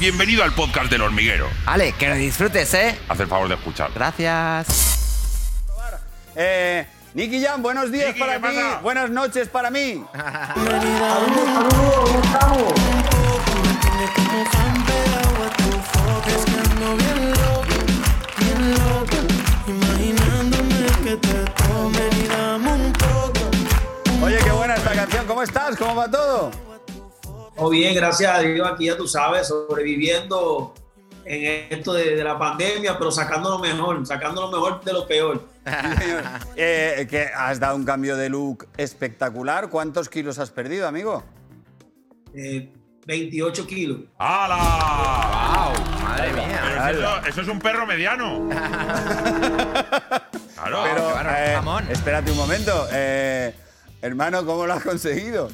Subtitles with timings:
[0.00, 1.46] bienvenido al podcast del hormiguero.
[1.66, 2.98] Ale, que lo disfrutes, ¿eh?
[3.08, 3.90] Haz el favor de escuchar.
[3.94, 4.66] Gracias.
[6.34, 8.54] Eh, Nicky Jam, buenos días Nicky, para ¿qué ti.
[8.54, 8.78] pasa?
[8.80, 10.02] Buenas noches para mí.
[24.22, 25.26] Oye, qué buena esta canción.
[25.26, 25.76] ¿Cómo estás?
[25.76, 26.50] ¿Cómo va todo?
[27.60, 28.66] Todo bien, gracias a Dios.
[28.66, 30.72] Aquí ya tú sabes, sobreviviendo
[31.26, 35.06] en esto de, de la pandemia, pero sacando lo mejor, sacando lo mejor de lo
[35.06, 35.46] peor.
[36.56, 39.68] Eh, que has dado un cambio de look espectacular.
[39.68, 41.22] ¿Cuántos kilos has perdido, amigo?
[42.34, 42.72] Eh,
[43.06, 43.98] 28 kilos.
[44.18, 45.74] ¡Hala!
[45.74, 46.02] ¡Wow!
[46.02, 46.60] Madre mía.
[46.62, 48.48] Pero eso, eso es un perro mediano.
[50.60, 50.82] Claro.
[50.84, 51.90] Pero, eh, jamón.
[51.90, 52.86] espérate un momento.
[52.92, 53.54] Eh,
[54.02, 55.48] hermano, ¿cómo lo has conseguido?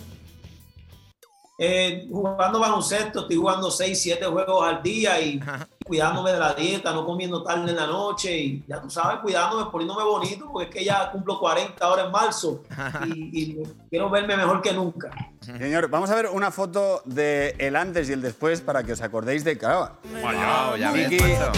[1.58, 5.40] Eh, jugando baloncesto, estoy jugando 6, 7 juegos al día y
[5.86, 9.70] cuidándome de la dieta, no comiendo tarde en la noche y ya tú sabes, cuidándome,
[9.70, 12.62] poniéndome bonito, porque es que ya cumplo 40 ahora en marzo
[13.06, 15.10] y, y quiero verme mejor que nunca.
[15.40, 19.00] Señor, vamos a ver una foto de el antes y el después para que os
[19.00, 21.52] acordéis de claro, Wow, ya ves, macho.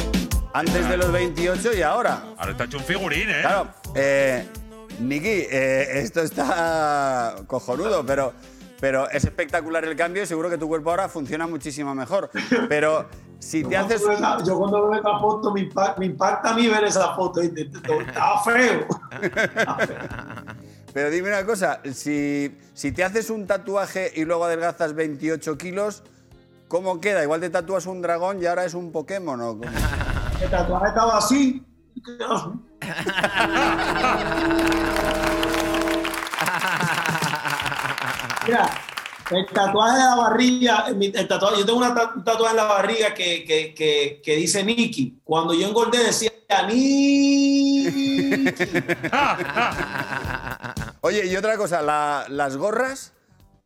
[0.53, 2.23] antes de los 28 y ahora.
[2.37, 3.39] Ahora está hecho un figurín, ¿eh?
[3.41, 4.47] Claro, eh,
[5.01, 8.33] Nicky, eh, esto está cojonudo, pero,
[8.81, 12.31] pero es espectacular el cambio y seguro que tu cuerpo ahora funciona muchísimo mejor.
[12.69, 13.07] Pero
[13.39, 14.01] si te haces...
[14.01, 16.69] Yo cuando veo esa- Yo cuando veo esa foto me impacta, me impacta a mí
[16.69, 17.41] ver esa foto.
[17.41, 18.87] Estaba feo.
[20.95, 26.03] Pero dime una cosa, si, si te haces un tatuaje y luego adelgazas 28 kilos,
[26.67, 27.23] ¿cómo queda?
[27.23, 29.65] Igual te tatúas un dragón y ahora es un Pokémon, ¿o cómo?
[30.43, 31.63] El tatuaje estaba así.
[38.49, 38.67] Mira,
[39.31, 43.13] el tatuaje de la barriga, el, tatuaje, yo tengo una un tatuaje en la barriga
[43.13, 45.21] que, que, que, que dice Nicky.
[45.23, 46.31] Cuando yo engordé decía
[46.67, 48.49] Nicky.
[51.03, 53.13] Oye, y otra cosa, la- las gorras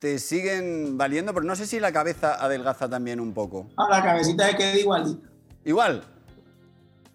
[0.00, 3.68] te siguen valiendo, pero no sé si la cabeza adelgaza también un poco.
[3.76, 5.28] A la cabecita se queda igualita.
[5.64, 6.02] Igual.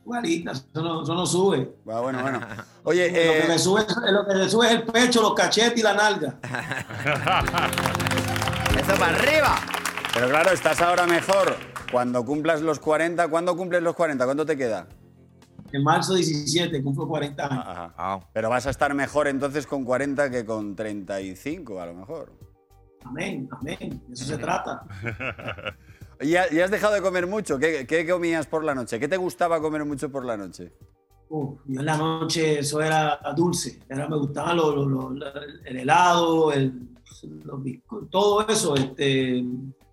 [0.08, 1.70] Igualita, eso no, eso no sube.
[1.86, 2.40] Ah, bueno, bueno.
[2.84, 5.78] Oye, lo, que eh, me sube, lo que me sube es el pecho, los cachetes
[5.78, 6.40] y la nalga.
[8.80, 9.58] ¡Eso para arriba!
[10.14, 11.58] pero claro, estás ahora mejor
[11.92, 13.28] cuando cumplas los 40.
[13.28, 14.24] ¿Cuándo cumples los 40?
[14.24, 14.88] ¿Cuánto te queda?
[15.74, 17.66] En marzo 17 cumplo 40 años.
[17.68, 17.94] Ajá.
[17.98, 18.24] Wow.
[18.32, 22.32] Pero vas a estar mejor entonces con 40 que con 35, a lo mejor.
[23.04, 24.02] Amén, amén.
[24.08, 24.84] De eso se trata.
[26.22, 27.58] ¿Y ha- y has dejado de comer mucho?
[27.60, 29.00] ¿Qué, qué comías por la noche?
[29.00, 30.74] ¿Qué te gustaba comer mucho por la noche?
[31.30, 33.80] Uf, yo en la noche eso era dulce.
[33.90, 35.26] Era, me gustaba lo- lo- lo-
[35.66, 36.88] el helado, el,
[38.10, 38.76] todo eso.
[38.76, 39.44] Este,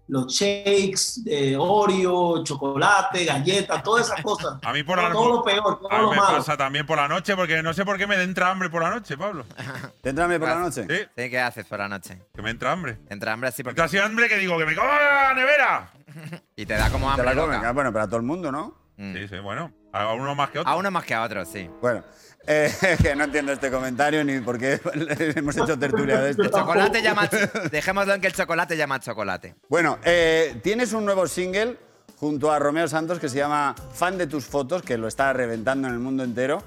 [0.09, 4.59] los shakes de Oreo, chocolate, galletas, todas esas cosas.
[4.63, 6.37] A mí por la todo, todo lo peor, todo A mí lo me malo.
[6.39, 8.91] pasa también por la noche, porque no sé por qué me entra hambre por la
[8.91, 9.45] noche, Pablo.
[10.03, 10.87] ¿Te entra hambre por la noche?
[10.89, 11.31] Sí, ¿Sí?
[11.31, 12.21] ¿Qué haces por la noche?
[12.35, 12.99] que me entra hambre.
[13.09, 13.73] Entra hambre así porque...
[13.81, 15.91] entra así hambre que digo que me coma la nevera.
[16.57, 17.57] Y te da como Te hambre la comes.
[17.57, 17.69] loca.
[17.69, 18.75] Ah, Bueno, para todo el mundo, ¿no?
[18.97, 19.15] Mm.
[19.15, 19.73] Sí, sí, bueno.
[19.93, 20.71] A uno más que otro.
[20.71, 21.69] A uno más que a otro, sí.
[21.81, 22.05] Bueno,
[22.47, 22.73] eh,
[23.03, 24.81] que no entiendo este comentario ni por qué
[25.37, 26.43] hemos hecho tertulia de esto.
[26.43, 27.29] El chocolate llama...
[27.71, 29.55] Dejémoslo en que el chocolate llama chocolate.
[29.69, 31.77] Bueno, eh, tienes un nuevo single
[32.19, 35.89] junto a Romeo Santos que se llama Fan de tus fotos, que lo está reventando
[35.89, 36.63] en el mundo entero.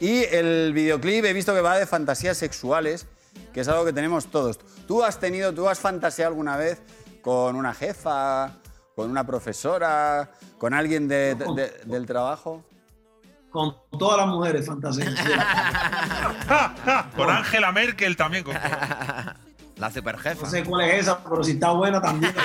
[0.00, 3.06] Y el videoclip he visto que va de fantasías sexuales,
[3.52, 4.58] que es algo que tenemos todos.
[4.86, 6.80] ¿Tú has tenido, tú has fantaseado alguna vez
[7.20, 8.58] con una jefa,
[8.96, 12.64] con una profesora, con alguien de- de- de- del trabajo?
[13.52, 15.12] Con todas las mujeres, fantasía.
[17.16, 18.44] Con Angela Merkel también.
[18.44, 18.54] Con...
[19.76, 20.42] La super jefa.
[20.42, 22.32] No sé cuál es esa, pero si está buena también.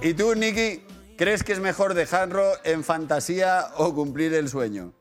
[0.00, 0.84] ¿Y tú, Nicky,
[1.16, 4.92] crees que es mejor dejarlo en fantasía o cumplir el sueño?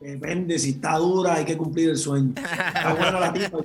[0.00, 2.34] Depende, si está dura hay que cumplir el sueño.
[2.36, 3.58] Está buena la tipa.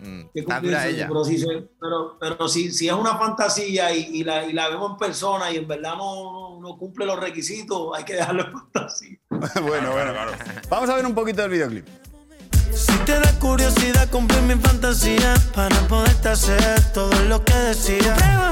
[0.00, 0.76] Mm, que cumplir.
[1.08, 4.96] Pero, pero, pero si, si es una fantasía y, y la, y la vemos en
[4.96, 9.18] persona y en verdad no, no, no cumple los requisitos, hay que dejarlo en fantasía.
[9.30, 10.32] bueno, bueno, claro.
[10.68, 11.86] Vamos a ver un poquito del videoclip.
[12.72, 18.49] Si te da curiosidad cumplir mi fantasía para poderte hacer todo lo que decía.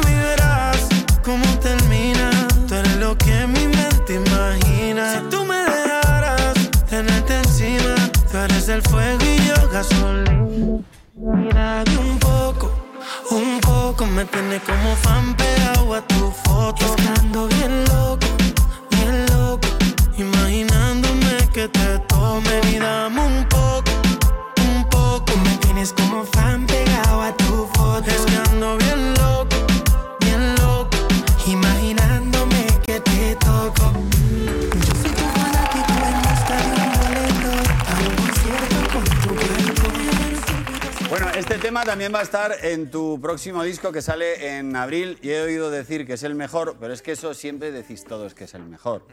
[43.29, 46.95] Próximo disco que sale en abril y he oído decir que es el mejor, pero
[46.95, 49.07] es que eso siempre decís todos que es el mejor.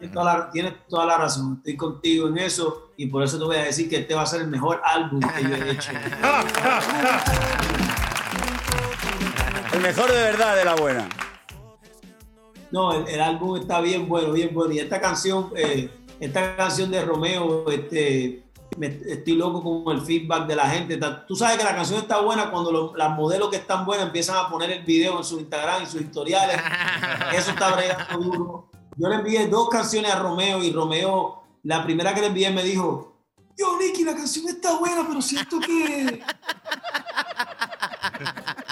[0.00, 3.44] Tienes toda, la, tienes toda la razón, estoy contigo en eso y por eso te
[3.44, 5.92] voy a decir que este va a ser el mejor álbum que yo he hecho.
[9.72, 11.08] El mejor de verdad de la buena.
[12.72, 14.72] No, el, el álbum está bien bueno, bien bueno.
[14.72, 15.88] Y esta canción, eh,
[16.18, 18.42] esta canción de Romeo, este,
[18.76, 20.98] me- estoy loco con el feedback de la gente.
[21.26, 24.36] Tú sabes que la canción está buena cuando los- las modelos que están buenas empiezan
[24.36, 26.56] a poner el video en su Instagram y sus historiales.
[27.34, 28.70] Eso está bregando duro.
[28.96, 32.62] Yo le envié dos canciones a Romeo y Romeo, la primera que le envié me
[32.62, 33.14] dijo,
[33.58, 36.22] yo Nicky, la canción está buena, pero siento que...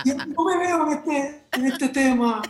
[0.04, 2.42] No me veo en este, en este tema.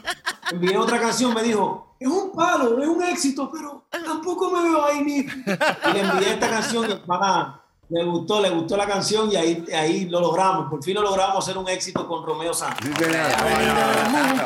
[0.51, 4.85] Envié otra canción, me dijo, es un palo, es un éxito, pero tampoco me veo
[4.85, 5.45] ahí, Nicky.
[5.91, 7.61] Y le envié esta canción el pana
[7.91, 10.71] le gustó, le gustó la canción y ahí, ahí lo logramos.
[10.71, 12.79] Por fin lo logramos hacer un éxito con Romeo Santos.
[12.83, 13.27] Sí, señor.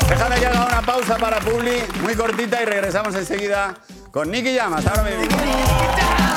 [0.09, 3.75] Déjame que haga una pausa para Publi, muy cortita, y regresamos enseguida
[4.13, 4.87] con Nicky Llamas.
[4.87, 6.28] Ahora mismo.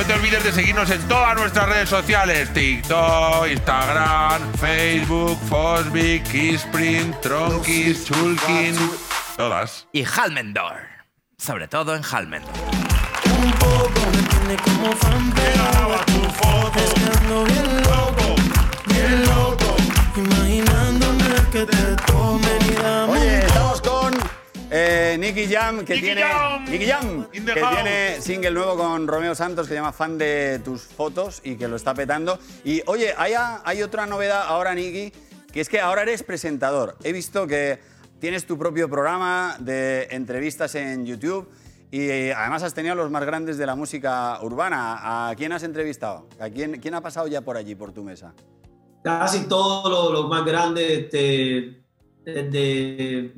[0.00, 7.20] No te olvides de seguirnos en todas nuestras redes sociales: TikTok, Instagram, Facebook, Fosbic, Kissprint,
[7.20, 8.74] Tronkis, Chulkin.
[9.36, 9.86] Todas.
[9.92, 10.78] Y Halmendor.
[11.36, 12.50] Sobre todo en Halmendor.
[13.44, 16.78] Un poco me tiene como fan a tu foto.
[16.78, 18.36] Es que ando bien loco,
[18.86, 19.76] bien loco,
[20.16, 23.49] imaginándome que te tomen y dame Oye,
[24.70, 26.64] eh, Nicky Jam, que Nicky tiene Jam.
[26.64, 27.74] Nicky Jam, que house.
[27.74, 31.68] tiene single nuevo con Romeo Santos que se llama Fan de tus fotos y que
[31.68, 32.38] lo está petando.
[32.64, 35.12] Y oye, hay, hay otra novedad ahora, Nicky,
[35.52, 36.96] que es que ahora eres presentador.
[37.02, 37.78] He visto que
[38.20, 41.48] tienes tu propio programa de entrevistas en YouTube
[41.90, 45.28] y eh, además has tenido los más grandes de la música urbana.
[45.28, 46.28] ¿A quién has entrevistado?
[46.38, 48.32] ¿A quién, quién ha pasado ya por allí, por tu mesa?
[49.02, 51.82] casi todos los, los más grandes, este,
[52.24, 53.32] desde,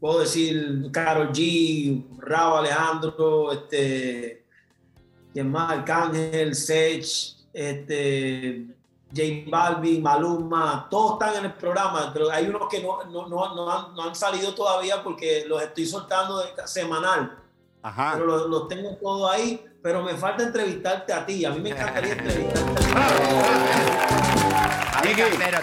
[0.00, 4.44] puedo decir, Karol G, Raúl Alejandro, este,
[5.32, 5.72] ¿quién más?
[5.72, 7.04] Arcángel, Sech,
[7.52, 8.66] este,
[9.14, 13.54] J Balvin, Maluma, todos están en el programa, pero hay unos que no, no, no,
[13.54, 17.36] no han, no han salido todavía porque los estoy soltando de- semanal,
[17.82, 18.12] Ajá.
[18.14, 21.70] pero los, los tengo todos ahí, pero me falta entrevistarte a ti, a mí me
[21.70, 22.84] encantaría entrevistarte a ti.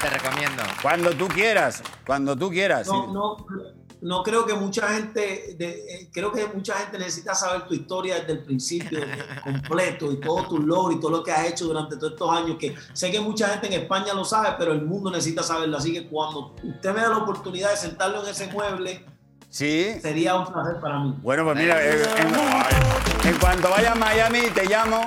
[0.01, 0.63] Te recomiendo.
[0.81, 2.87] Cuando tú quieras, cuando tú quieras.
[2.87, 3.11] No, sí.
[3.13, 7.73] no, no creo que mucha gente, de- eh, creo que mucha gente necesita saber tu
[7.73, 8.99] historia desde el principio,
[9.43, 12.57] completo, y todos tus logros y todo lo que has hecho durante todos estos años,
[12.59, 15.77] que sé que mucha gente en España lo sabe, pero el mundo necesita saberlo.
[15.77, 19.03] Así que cuando usted me da la oportunidad de sentarlo en ese mueble,
[19.49, 19.87] Sí.
[20.01, 21.15] sería un placer para mí.
[21.21, 25.01] Bueno, pues mira, eh, en, en cuanto vaya a Miami te llamo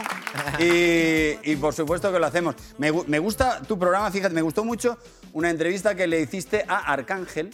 [0.59, 2.55] y, y por supuesto que lo hacemos.
[2.79, 4.97] Me, me gusta tu programa, fíjate, me gustó mucho
[5.35, 7.51] una entrevista que le hiciste a Arcángel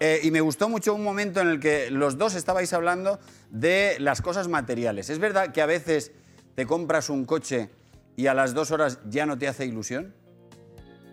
[0.00, 3.18] eh, y me gustó mucho un momento en el que los dos estabais hablando
[3.50, 5.10] de las cosas materiales.
[5.10, 6.12] ¿Es verdad que a veces
[6.54, 7.70] te compras un coche
[8.16, 10.14] y a las dos horas ya no te hace ilusión?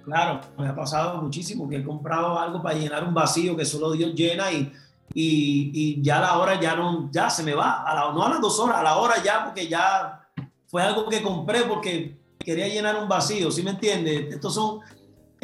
[0.04, 3.92] Claro, me ha pasado muchísimo que he comprado algo para llenar un vacío que solo
[3.92, 4.72] Dios llena y,
[5.16, 8.24] y, y ya a la hora ya no, ya se me va, a la- no
[8.24, 10.30] a las dos horas, a la hora ya porque ya
[10.68, 14.32] fue algo que compré porque quería llenar un vacío, ¿sí me entiendes?
[14.36, 14.80] Estos son,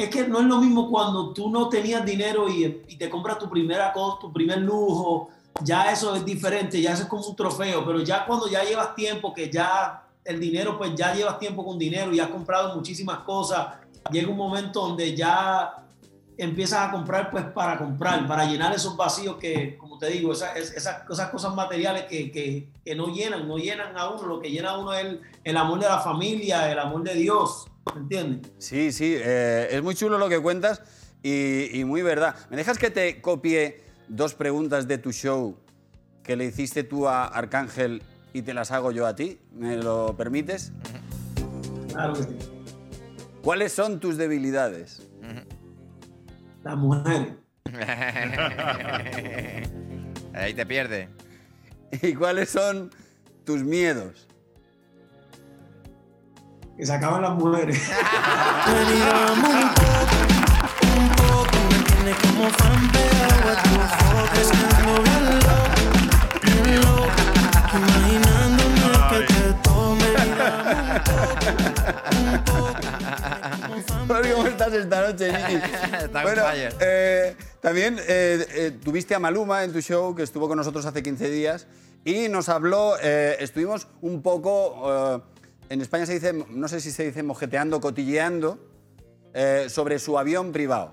[0.04, 2.68] es que no es lo mismo cuando tú no tenías dinero y,
[2.98, 5.28] te compras tu primera cosa, tu primer lujo,
[5.60, 8.94] ya eso es diferente, ya eso es como un trofeo, pero ya cuando ya llevas
[8.94, 13.18] tiempo, que ya el dinero, pues ya llevas tiempo con dinero y has comprado muchísimas
[13.20, 13.74] cosas,
[14.10, 15.74] llega un momento donde ya
[16.38, 20.56] empiezas a comprar pues para comprar, para llenar esos vacíos que, como te digo, esas,
[20.56, 24.50] esas, esas cosas materiales que, que, que no llenan, no llenan a uno, lo que
[24.50, 28.00] llena a uno es el, el amor de la familia, el amor de Dios, ¿me
[28.00, 28.50] entiendes?
[28.58, 30.82] Sí, sí, eh, es muy chulo lo que cuentas
[31.22, 32.34] y, y muy verdad.
[32.50, 35.56] ¿Me dejas que te copie dos preguntas de tu show
[36.22, 39.40] que le hiciste tú a Arcángel y te las hago yo a ti?
[39.52, 40.72] ¿Me lo permites?
[41.88, 42.38] Claro que sí.
[43.42, 45.08] ¿Cuáles son tus debilidades?
[46.62, 47.32] Las mujeres.
[50.32, 51.08] Ahí te pierde.
[52.02, 52.90] ¿Y cuáles son
[53.44, 54.28] tus miedos?
[56.76, 57.78] que sacaban las mujeres.
[74.34, 75.60] ¿Cómo estás esta noche, Nicky?
[76.22, 80.84] bueno, eh, también eh, eh, tuviste a Maluma en tu show, que estuvo con nosotros
[80.84, 81.66] hace 15 días,
[82.04, 84.82] y nos habló, eh, estuvimos un poco
[85.16, 85.20] eh,
[85.72, 88.58] en España se dice, no sé si se dice mojeteando, cotilleando,
[89.32, 90.92] eh, sobre su avión privado.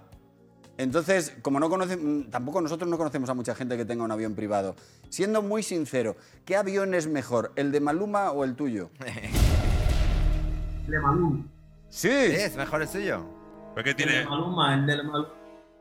[0.78, 4.36] Entonces, como no conocemos, tampoco nosotros no conocemos a mucha gente que tenga un avión
[4.36, 4.78] privado.
[5.10, 8.90] Siendo muy sincero, ¿qué avión es mejor, el de Maluma o el tuyo?
[10.86, 11.46] El de Maluma.
[11.90, 12.08] Sí.
[12.10, 13.24] Sí, es mejor el suyo.
[13.76, 14.14] ¿Pero qué El tiene?
[14.14, 15.30] de Maluma, el de Maluma.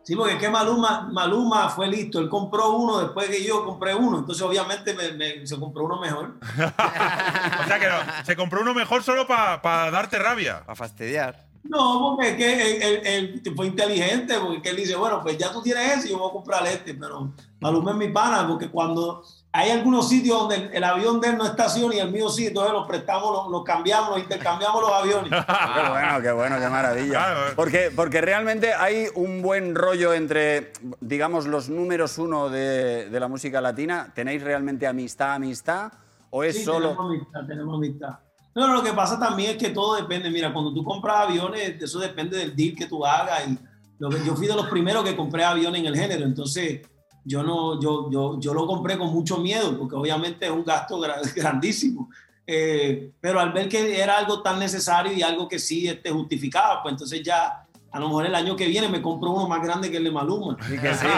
[0.03, 2.19] Sí, porque es que Maluma, Maluma fue listo.
[2.19, 4.19] Él compró uno después que yo compré uno.
[4.21, 6.37] Entonces, obviamente, me- me- se compró uno mejor.
[7.63, 10.63] O sea que no, se compró uno mejor solo para darte rabia.
[10.65, 11.47] Para fastidiar.
[11.65, 15.53] No, porque es que él, él- él fue inteligente, porque él dice, bueno, pues ya
[15.53, 19.23] tú tienes ese, yo voy a comprar este, pero Maluma es mi pana, porque cuando
[19.51, 22.47] hay algunos sitios donde el, el avión de él no estaciona y el mío sí,
[22.47, 25.31] entonces los prestamos, los, los cambiamos, los intercambiamos los aviones.
[25.75, 27.11] Qué bueno, qué bueno, qué maravilla.
[27.11, 27.41] Claro.
[27.57, 33.27] Porque, porque realmente hay un buen rollo entre, digamos, los números uno de, de la
[33.29, 34.13] música latina.
[34.15, 35.93] ¿Tenéis realmente amistad, amistad?
[36.31, 36.89] ¿O es Sí, solo.?
[36.91, 38.19] tenemos amistad, tenemos amistad.
[38.55, 40.31] No, no, lo que pasa también es que todo depende.
[40.31, 43.49] Mira, cuando tú compras aviones, eso depende del deal que tú hagas.
[43.49, 43.59] Y
[43.99, 46.83] lo que, yo fui de los primeros que compré aviones en el género, entonces
[47.29, 50.99] yo no, yo, yo, yo lo compré con mucho miedo, porque obviamente es un gasto
[50.99, 52.09] gra- grandísimo.
[52.47, 56.83] Eh, pero al ver que era algo tan necesario y algo que sí este, justificaba,
[56.83, 59.91] pues entonces ya a lo mejor el año que viene me compro uno más grande
[59.91, 60.57] que el de Maluma.
[60.57, 61.07] Que sí.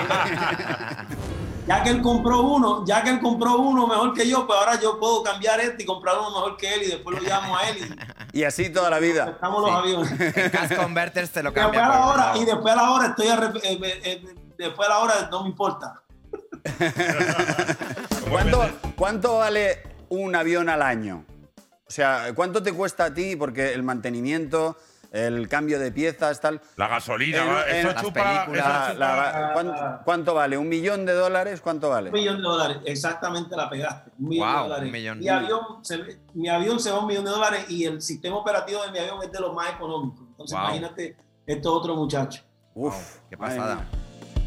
[1.66, 4.80] Ya que él compró uno, ya que él compró uno mejor que yo, pues ahora
[4.80, 7.68] yo puedo cambiar este y comprar uno mejor que él y después lo llamo a
[7.68, 7.76] él
[8.32, 9.26] y y así toda la vida.
[9.26, 10.10] prestamos los aviones.
[10.36, 11.86] En Cash Converters te lo después cambia.
[11.86, 12.42] a por la un hora, lado.
[12.42, 14.24] y después a la hora estoy eh, eh, eh,
[14.64, 16.02] después a la hora no me importa.
[18.30, 21.24] ¿Cuánto, ¿Cuánto vale un avión al año?
[21.86, 23.34] O sea, ¿cuánto te cuesta a ti?
[23.34, 24.76] Porque el mantenimiento,
[25.10, 26.60] el cambio de piezas, tal.
[26.76, 28.44] La gasolina, En- va, en eso chupa.
[28.44, 29.74] eso La- chupa- la- ¿cuánto,
[30.04, 30.56] cuánto vale?
[30.56, 31.60] ¿Un millón de dólares?
[31.60, 32.10] ¿Cuánto Un vale?
[32.12, 34.12] millón de dólares, exactamente la pegaste.
[34.20, 34.84] Un millón Wow, de dólares.
[34.86, 35.18] un millón.
[35.18, 38.36] Mi, avión se, mi avión se va a un millón de dólares y el sistema
[38.36, 40.20] operativo de mi avión es de los más económicos.
[40.30, 40.66] Entonces Wow.
[40.68, 42.44] imagínate estos otro muchacho.
[42.74, 42.94] Uf,
[43.28, 43.84] qué pasada.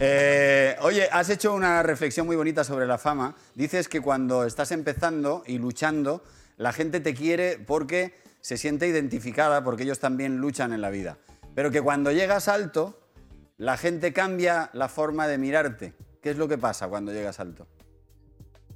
[0.06, 3.38] Eh, oye, has hecho una reflexión muy bonita sobre la fama.
[3.56, 6.26] Dices que cuando estás empezando y luchando,
[6.58, 11.20] la gente te quiere porque se siente identificada, porque ellos también luchan en la vida.
[11.56, 13.00] Pero que cuando llegas alto,
[13.56, 15.94] la gente cambia la forma de mirarte.
[16.22, 17.66] ¿Qué es lo que pasa cuando llegas alto?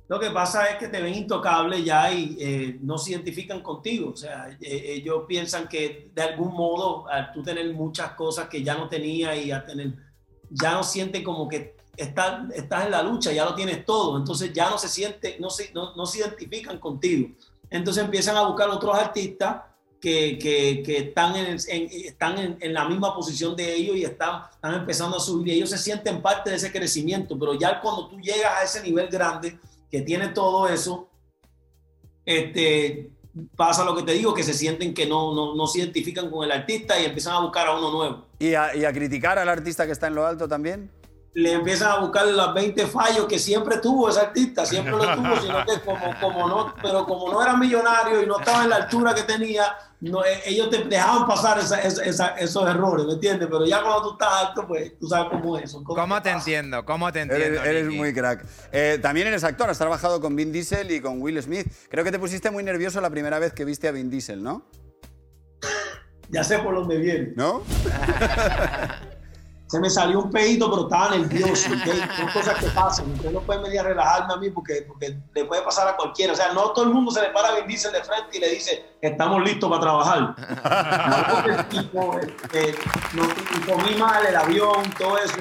[0.08, 4.12] Lo que pasa es que te ven intocable ya y eh, no se identifican contigo.
[4.12, 8.64] O sea, eh, ellos piensan que de algún modo, al tú tener muchas cosas que
[8.64, 10.07] ya no tenía y a tener,
[10.50, 14.18] ya no sienten como que estás, en la lucha, ya lo tienes todo.
[14.18, 17.30] Entonces ya no se siente, no se, no, no se identifican contigo.
[17.70, 19.64] Entonces empiezan a buscar otros artistas
[20.00, 24.76] que, que, que están, en, están en la misma posición de ellos y están, están
[24.76, 25.50] empezando a subir.
[25.50, 28.84] Y ellos se sienten parte de ese crecimiento, pero ya cuando tú llegas a ese
[28.84, 31.10] nivel grande, que tiene todo eso,
[32.26, 33.10] este,
[33.56, 36.44] pasa lo que te digo, que se sienten que no, no, no se identifican con
[36.44, 38.26] el artista y empiezan a buscar a uno nuevo.
[38.40, 40.92] ¿Y a, y a criticar al artista que está en lo alto también?
[41.34, 45.40] Le empiezan a buscar los 20 fallos que siempre tuvo ese artista, siempre lo tuvo,
[45.40, 48.78] sino que como, como no, pero como no era millonario y no estaba en la
[48.78, 49.66] altura que tenía,
[50.02, 53.48] no, eh, ellos te dejaban pasar esa- esa- esa- esos errores, ¿me entiendes?
[53.52, 55.72] Pero ya cuando tú estás alto, pues tú sabes cómo es.
[55.74, 56.38] cosas ¿Cómo que te pasan.
[56.40, 56.86] entiendo?
[56.86, 57.46] ¿Cómo te entiendo?
[57.46, 58.44] Eres, eres muy crack.
[58.72, 61.68] Eh, también eres actor, has trabajado con Vin Diesel y con Will Smith.
[61.90, 64.66] Creo que te pusiste muy nervioso la primera vez que viste a Vin Diesel, ¿no?
[66.30, 67.34] Ya sé por dónde viene.
[67.36, 67.62] ¿No?
[69.68, 71.70] Se me salió un pedito, pero estaba nervioso.
[71.70, 72.16] ¿ok?
[72.16, 73.12] Son cosas que pasan.
[73.12, 76.34] Usted no puede venir a relajarme a mí porque, porque le puede pasar a cualquiera.
[76.34, 78.40] O sea, no todo el mundo se le para a Vin Diesel de frente y
[78.40, 80.36] le dice, estamos listos para trabajar.
[81.10, 82.20] No, porque el tipo,
[82.54, 82.76] eh,
[83.14, 83.28] no,
[83.66, 85.38] comí mal, el avión, todo eso.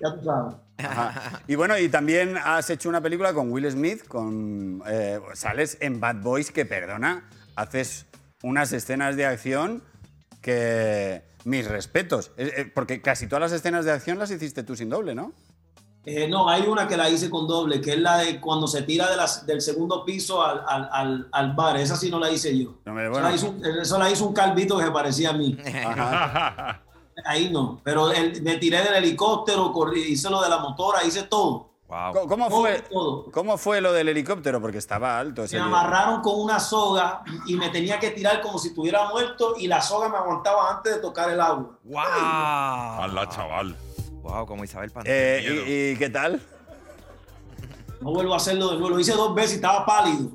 [0.00, 0.54] Ya tú sabes.
[0.78, 1.40] Ajá.
[1.48, 6.00] Y bueno, y también has hecho una película con Will Smith, con, eh, sales en
[6.00, 8.06] Bad Boys, que perdona, haces
[8.42, 9.82] unas escenas de acción
[10.40, 11.35] que...
[11.46, 14.90] Mis respetos, Eh, eh, porque casi todas las escenas de acción las hiciste tú sin
[14.90, 15.32] doble, ¿no?
[16.04, 18.82] Eh, no, hay una que la hice con doble, que es la de cuando se
[18.82, 21.76] tira de las- del segundo piso al, al, al, al bar.
[21.76, 22.78] Esa sí no la hice yo.
[22.84, 23.28] No, Eso, bueno.
[23.28, 25.56] la hizo, un- eso la hizo un calvito que se parecía a mí.
[25.84, 26.82] Ajá.
[27.24, 31.22] Ahí no, pero el- me tiré del helicóptero, corrí, hice lo de la motora, hice
[31.24, 31.70] todo.
[31.88, 32.26] Wow.
[32.26, 33.30] ¿Cómo fue, todo.
[33.30, 34.60] ¿Cómo fue lo del helicóptero?
[34.60, 35.68] Porque estaba alto ese Me día.
[35.68, 39.80] amarraron con una soga y me tenía que tirar como si estuviera muerto y la
[39.80, 41.78] soga me aguantaba antes de tocar el agua.
[41.84, 41.98] ¡Wow!
[42.02, 43.76] Hala, chaval.
[44.22, 44.46] ¡Wow!
[44.46, 45.14] Como Isabel Pantoja.
[45.16, 45.44] Eh.
[45.68, 46.40] ¿y, y qué tal?
[48.00, 48.90] No vuelvo a hacerlo de nuevo.
[48.90, 50.30] Lo hice dos veces y estaba pálido.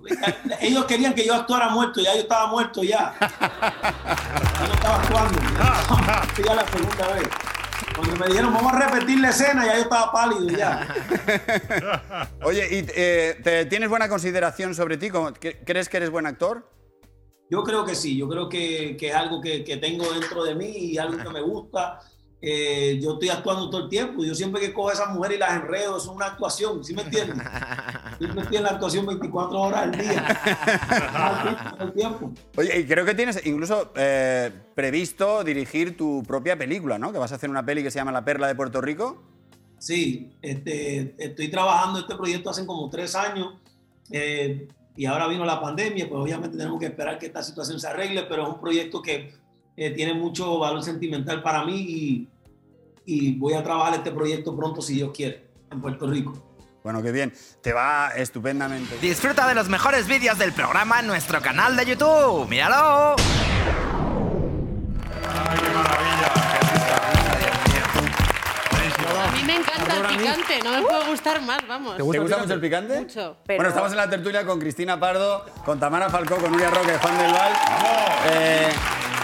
[0.61, 3.13] Ellos querían que yo actuara muerto, ya yo estaba muerto ya.
[3.19, 5.39] Ya no estaba actuando.
[6.37, 7.29] Ya, ya la segunda vez.
[8.01, 10.87] Cuando me dijeron, vamos a repetir la escena, ya yo estaba pálido ya.
[12.43, 15.09] Oye, ¿y eh, te- tienes buena consideración sobre ti?
[15.11, 16.67] ¿Cómo- cre- ¿Crees que eres buen actor?
[17.49, 20.55] Yo creo que sí, yo creo que, que es algo que, que tengo dentro de
[20.55, 21.99] mí y algo que me gusta.
[22.41, 24.23] Eh, yo estoy actuando todo el tiempo.
[24.23, 27.03] Yo siempre que cojo a esas mujeres y las enredo, es una actuación, ¿sí me
[27.03, 27.37] entiendes?
[28.21, 31.75] Siempre estoy en la actuación 24 horas al día.
[31.79, 32.31] el tiempo.
[32.55, 37.11] Oye, y creo que tienes incluso eh, previsto dirigir tu propia película, ¿no?
[37.11, 39.23] Que vas a hacer una peli que se llama La Perla de Puerto Rico.
[39.79, 43.55] Sí, este, estoy trabajando este proyecto hace como tres años
[44.11, 47.87] eh, y ahora vino la pandemia, pues obviamente tenemos que esperar que esta situación se
[47.87, 49.33] arregle, pero es un proyecto que
[49.75, 52.29] eh, tiene mucho valor sentimental para mí y,
[53.03, 56.50] y voy a trabajar este proyecto pronto si Dios quiere, en Puerto Rico.
[56.83, 57.33] Bueno, qué bien.
[57.61, 58.97] Te va estupendamente.
[58.99, 62.47] Disfruta de los mejores vídeos del programa en nuestro canal de YouTube.
[62.49, 63.15] ¡Míralo!
[63.17, 66.31] ¡Ay, qué maravilla!
[69.21, 71.97] A mí me encanta el picante, no me puede gustar más, vamos.
[71.97, 72.99] ¿Te gusta mucho el picante?
[72.99, 73.37] Mucho.
[73.45, 77.17] Bueno, estamos en la tertulia con Cristina Pardo, con Tamara Falcó, con Nuria Roque, Juan
[77.17, 77.51] del Val.
[78.31, 78.69] Eh,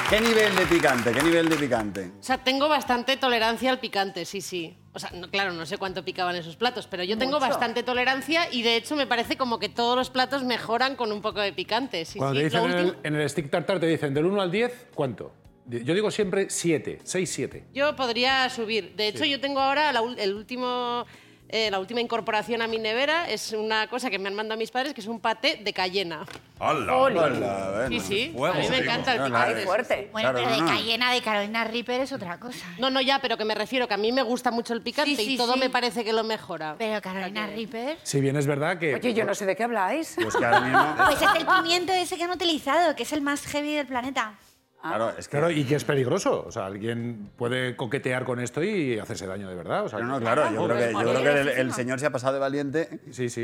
[0.09, 1.11] ¿Qué nivel de picante?
[1.11, 2.11] ¿Qué nivel de picante?
[2.19, 4.77] O sea, tengo bastante tolerancia al picante, sí, sí.
[4.93, 7.49] O sea, no- claro, no sé cuánto picaban esos platos, pero yo tengo Mucho.
[7.49, 11.21] bastante tolerancia y de hecho me parece como que todos los platos mejoran con un
[11.21, 12.05] poco de picante.
[12.05, 12.39] Sí, Cuando sí.
[12.39, 15.33] te dicen en el, en el stick tartar, te dicen del 1 al 10, ¿cuánto?
[15.65, 17.65] Yo digo siempre 7, 6, 7.
[17.73, 18.95] Yo podría subir.
[18.95, 21.05] De hecho, yo tengo ahora la, el último,
[21.49, 23.29] eh, la última incorporación a mi nevera.
[23.29, 26.25] Es una cosa que me han mandado mis padres, que es un paté de cayena.
[26.59, 26.93] ¡Hala!
[26.95, 27.87] Bueno.
[27.89, 28.31] Sí, sí.
[28.35, 28.55] fuego.
[28.55, 29.53] A mí me encanta el No, picante.
[29.53, 30.09] no, Ay, fuerte.
[30.11, 30.71] Bueno, Claro, pero de.
[30.71, 32.65] Cayena de Carolina Reaper es otra cosa.
[32.79, 35.15] No, no, ya, pero que me refiero que a mí me gusta mucho el picante
[35.15, 35.59] Sí, sí, y todo sí.
[35.59, 36.75] me parece que lo mejora.
[36.77, 37.97] Pero Carolina Reaper.
[38.03, 38.95] Si bien es verdad que...
[38.95, 40.15] Oye, yo no sé de qué habláis.
[40.21, 40.95] Pues que ahora mismo...
[41.05, 44.33] Pues es el pimiento ese que han utilizado, que es el más heavy del planeta.
[44.81, 45.31] Claro, es que...
[45.31, 46.45] Claro, y que es peligroso.
[46.47, 49.83] O sea, alguien puede coquetear con esto y hacerse daño de verdad.
[49.85, 52.05] O sea, No, no, claro, yo creo que, yo creo que el, el señor se
[52.05, 52.99] ha pasado de valiente.
[53.11, 53.41] Sí, sí.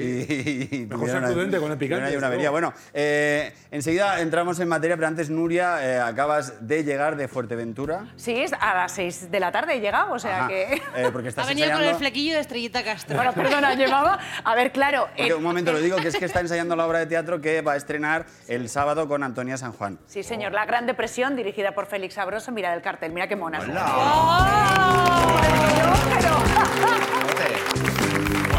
[0.71, 2.49] Y, y Mejor ser prudente con el picante, ahí una avería.
[2.51, 8.05] Bueno, eh, enseguida entramos en materia, pero antes, Nuria, eh, acabas de llegar de Fuerteventura.
[8.15, 10.47] Sí, es a las 6 de la tarde he llegado, o sea Ajá.
[10.47, 10.81] que...
[10.95, 11.99] Eh, porque estás Ha venido con el ensayando...
[11.99, 13.15] flequillo de Estrellita Castro.
[13.15, 14.19] Bueno, perdona, llevaba...
[14.43, 15.07] A ver, claro...
[15.07, 17.41] Porque, eh, un momento, lo digo, que es que está ensayando la obra de teatro
[17.41, 19.99] que va a estrenar el sábado con Antonia San Juan.
[20.05, 22.51] Sí, señor, La Gran Depresión, dirigida por Félix Sabroso.
[22.51, 23.59] Mira el cartel, mira qué mona.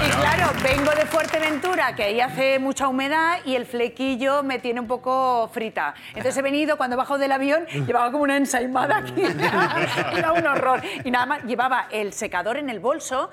[0.05, 4.81] Y claro, vengo de Fuerteventura, que ahí hace mucha humedad y el flequillo me tiene
[4.81, 5.95] un poco frita.
[6.09, 9.23] Entonces he venido, cuando he bajado del avión, llevaba como una ensaimada aquí.
[10.17, 10.83] Era un horror.
[11.05, 13.31] Y nada más, llevaba el secador en el bolso,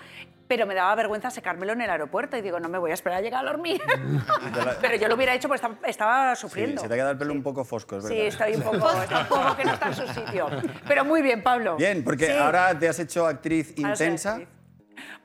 [0.51, 2.35] pero me daba vergüenza secármelo en el aeropuerto.
[2.35, 3.81] Y digo, no me voy a esperar a llegar a dormir.
[4.81, 6.81] pero yo lo hubiera hecho porque estaba, Sí, sufriendo.
[6.81, 8.17] se te ha quedado el pelo un poco fosco, es verdad.
[8.17, 10.47] Sí, estoy un poco, está un poco que no está en su sitio.
[10.85, 11.77] Pero muy bien, Pablo.
[11.77, 12.31] Bien, porque Sí.
[12.33, 14.31] ahora te has hecho actriz Ahora soy intensa.
[14.31, 14.49] actriz.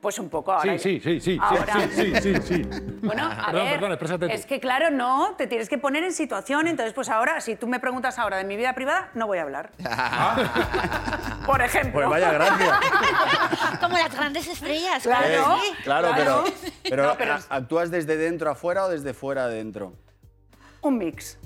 [0.01, 0.77] Pues un poco ahora.
[0.77, 1.73] Sí, sí, sí, sí, Ahora.
[1.89, 2.61] sí, sí, sí, sí.
[3.01, 4.33] Bueno, a Perdón, ver, perdón, exprésate tú.
[4.33, 7.67] es que claro, no, te tienes que poner en situación, entonces pues ahora, si tú
[7.67, 9.71] me preguntas ahora de mi vida privada, no voy a hablar.
[11.45, 11.93] Por ejemplo.
[11.93, 12.79] Pues vaya gracia.
[13.81, 15.03] Como las grandes estrellas.
[15.03, 15.25] Claro.
[15.27, 15.57] Eh, claro.
[15.61, 15.83] sí.
[15.83, 16.43] claro, Claro.
[16.45, 19.93] pero, pero, No, pero- ¿a- ¿actúas desde dentro afuera o desde fuera adentro?
[20.81, 21.37] Un mix.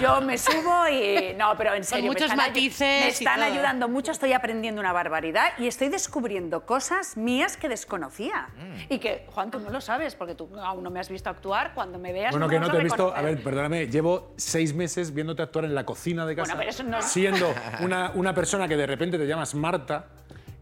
[0.00, 1.34] Yo me subo y...
[1.36, 2.04] No, pero en serio.
[2.04, 3.44] me muchos están ayu- matices Me y están todo.
[3.46, 8.48] ayudando mucho, estoy aprendiendo una barbaridad y estoy descubriendo cosas mías que desconocía.
[8.56, 8.92] Mm.
[8.92, 11.72] Y que, Juan, tú no lo sabes, porque tú aún no me has visto actuar.
[11.74, 13.14] Cuando me veas, Bueno, que no te he visto.
[13.14, 16.54] A ver, perdóname, llevo seis meses viéndote actuar en la cocina de casa.
[16.54, 20.06] Bueno, pero eso no- Siendo una, una persona que de repente te llamas Marta.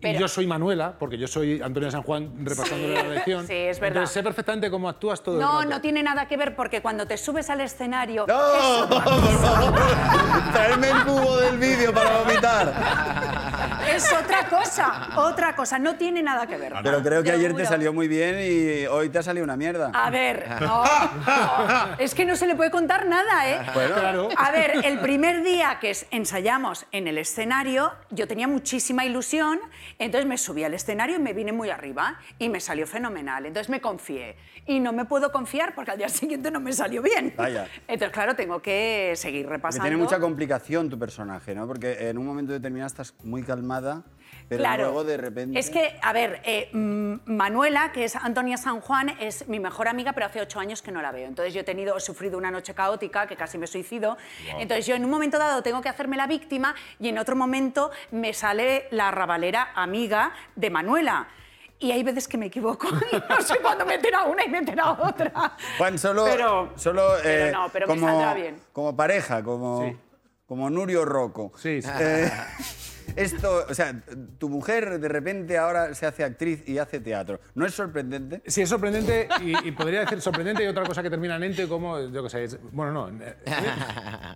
[0.03, 3.47] Y yo soy Manuela, porque yo soy Antonio San Juan repasándole la lección.
[3.47, 3.99] sí, es verdad.
[3.99, 5.71] Entonces sé perfectamente cómo actúas todo el No, rato.
[5.71, 8.25] no tiene nada que ver porque cuando te subes al escenario...
[8.27, 8.89] ¡No!
[8.89, 9.75] ¡Por favor!
[10.53, 13.60] ¡Traedme el cubo del vídeo para vomitar!
[13.89, 16.75] Es otra cosa, otra cosa, no tiene nada que ver.
[16.83, 19.91] Pero creo que ayer te salió muy bien y hoy te ha salido una mierda.
[19.95, 23.61] A ver, no, no, es que no se le puede contar nada, ¿eh?
[23.75, 23.95] Bueno.
[23.95, 24.29] Claro.
[24.37, 29.59] A ver, el primer día que ensayamos en el escenario, yo tenía muchísima ilusión,
[29.99, 33.47] entonces me subí al escenario y me vine muy arriba y me salió fenomenal.
[33.47, 34.37] Entonces me confié.
[34.67, 37.35] Y no me puedo confiar porque al día siguiente no me salió bien.
[37.37, 37.67] Vaya.
[37.89, 39.83] Entonces, claro, tengo que seguir Porque repasando.
[39.85, 41.67] tiene mucha complicación tu personaje, ¿no?
[41.67, 44.03] Porque en un momento determinado estás muy calmada,
[44.49, 44.85] pero Claro.
[44.85, 45.59] luego de repente...
[45.59, 49.87] Es que, a ver, eh, mm, Manuela, que es Antonia San Juan, es mi mejor
[49.89, 51.29] amiga, pero hace ocho años que no la veo.
[51.29, 54.17] Entonces yo he tenido, he sufrido una noche caótica, que casi me suicido.
[54.59, 57.91] Entonces yo en un momento dado tengo que hacerme la víctima y en otro momento
[58.11, 61.29] me sale la rabalera amiga de Manuela.
[61.83, 62.89] y hay veces que me equivoco.
[63.13, 65.57] Y no sé cuándo meter a una y meter a otra.
[65.79, 68.61] Juan, solo, Pero- solo pero eh, no, pero me como, saldrá bien.
[68.73, 69.97] como pareja, como, Sí.
[70.45, 71.53] como Nurio Rocco.
[71.57, 71.89] Sí, sí.
[71.99, 72.31] Eh,
[73.17, 74.03] esto, o sea,
[74.39, 77.41] tu mujer de repente ahora se hace actriz y hace teatro.
[77.55, 78.43] ¿No es sorprendente?
[78.47, 81.99] Sí, es sorprendente y, podría decir sorprendente y otra cosa que termina en ente como,
[82.01, 83.09] yo qué sé, es- bueno, no.
[83.25, 83.37] eh,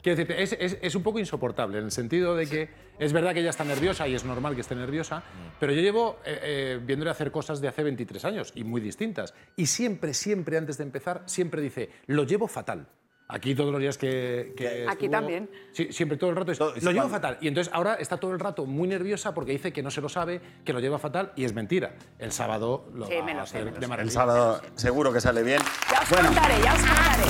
[0.03, 3.33] quiero decirte, es, es- es un poco insoportable en el sentido de que es verdad
[3.35, 5.23] que ella está nerviosa y es normal que esté nerviosa,
[5.59, 9.35] pero yo llevo eh, eh, viéndole hacer cosas de hace 23 años y muy distintas.
[9.57, 12.87] Y siempre, siempre antes de empezar, siempre dice, lo llevo fatal.
[13.35, 14.55] Aquí todos los días que...
[14.57, 15.51] que Aquí estuvo- también.
[15.73, 17.37] Sí, siempre todo el rato es, Todo- lo llevo fatal.
[17.41, 20.09] Y entonces ahora está todo el rato muy nerviosa porque dice que no se lo
[20.09, 21.97] sabe, que lo lleva fatal y es mentira.
[22.21, 24.09] El sábado lo Sí, va me a lo sé, hacer me lo de maravilla.
[24.09, 25.61] El sábado seguro que sale bien.
[25.91, 27.25] Ya os Bueno, contaré, ya os contaré.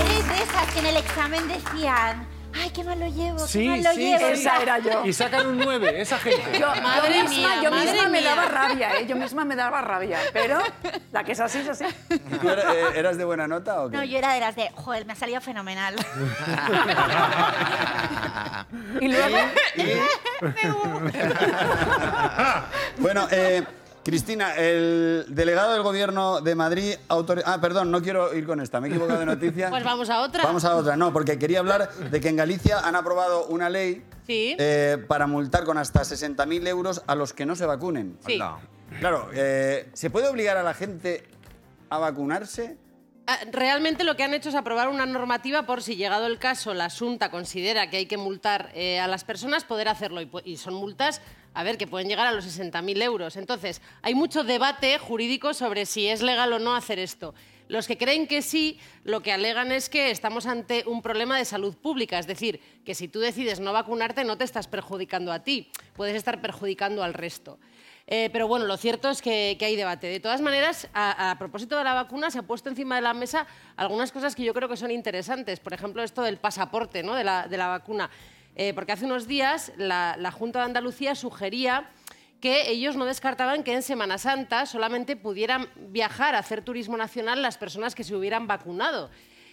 [0.00, 3.82] Eres de esas que en el examen decían, ay, qué mal lo llevo, Sí, mal
[3.82, 4.18] lo sí, llevo.
[4.18, 4.24] sí.
[4.32, 5.04] Esa era yo.
[5.04, 6.58] Y sacan un 9, esa gente.
[6.58, 9.06] Yo, Madre yo misma, mía, yo madre misma me daba rabia, ¿eh?
[9.06, 10.18] Yo misma me daba rabia.
[10.32, 10.58] Pero
[11.12, 11.84] la que es así es así.
[12.40, 13.96] ¿tú era- eh, eras de buena nota o qué?
[13.96, 15.94] No, yo era de las de, joder, me ha salido fenomenal.
[19.00, 19.36] Y luego,
[22.98, 23.62] Bueno, eh,
[24.04, 28.80] Cristina, el delegado del gobierno de Madrid autor- Ah, perdón, no quiero ir con esta,
[28.80, 29.68] me he equivocado de noticia.
[29.70, 30.42] Pues vamos a otra.
[30.44, 34.02] Vamos a otra, no, porque quería hablar de que en Galicia han aprobado una ley
[34.26, 34.56] Sí.
[34.58, 38.16] eh, para multar con hasta 60.000 euros a los que no se vacunen.
[38.26, 38.38] Sí.
[39.00, 41.24] Claro, eh, ¿se puede obligar a la gente
[41.90, 42.78] a vacunarse?
[43.26, 46.74] Ah, Realmente lo que han hecho es aprobar una normativa por si llegado el caso
[46.74, 50.20] la Junta considera que hay que multar eh, a las personas, poder hacerlo.
[50.44, 51.20] Y, son multas,
[51.54, 53.36] a ver, que pueden llegar a los 60.000 euros.
[53.36, 57.34] Entonces, hay mucho debate jurídico sobre si es legal o no hacer esto.
[57.68, 61.44] Los que creen que sí, lo que alegan es que estamos ante un problema de
[61.44, 65.44] salud pública, es decir, que si tú decides no vacunarte no te estás perjudicando a
[65.44, 67.60] ti, puedes estar perjudicando al resto.
[68.08, 70.08] Eh, pero bueno, lo cierto es que, hay debate.
[70.08, 73.46] De todas maneras, a, propósito de la vacuna, se ha puesto encima de la mesa
[73.76, 75.60] algunas cosas que yo creo que son interesantes.
[75.60, 77.14] Por ejemplo, esto del pasaporte ¿no?
[77.14, 78.10] de la vacuna.
[78.62, 81.88] Eh, porque hace unos días la, la Junta de Andalucía sugería
[82.42, 87.40] que ellos no descartaban que en Semana Santa solamente pudieran viajar a hacer turismo nacional
[87.40, 89.08] las personas que se hubieran vacunado.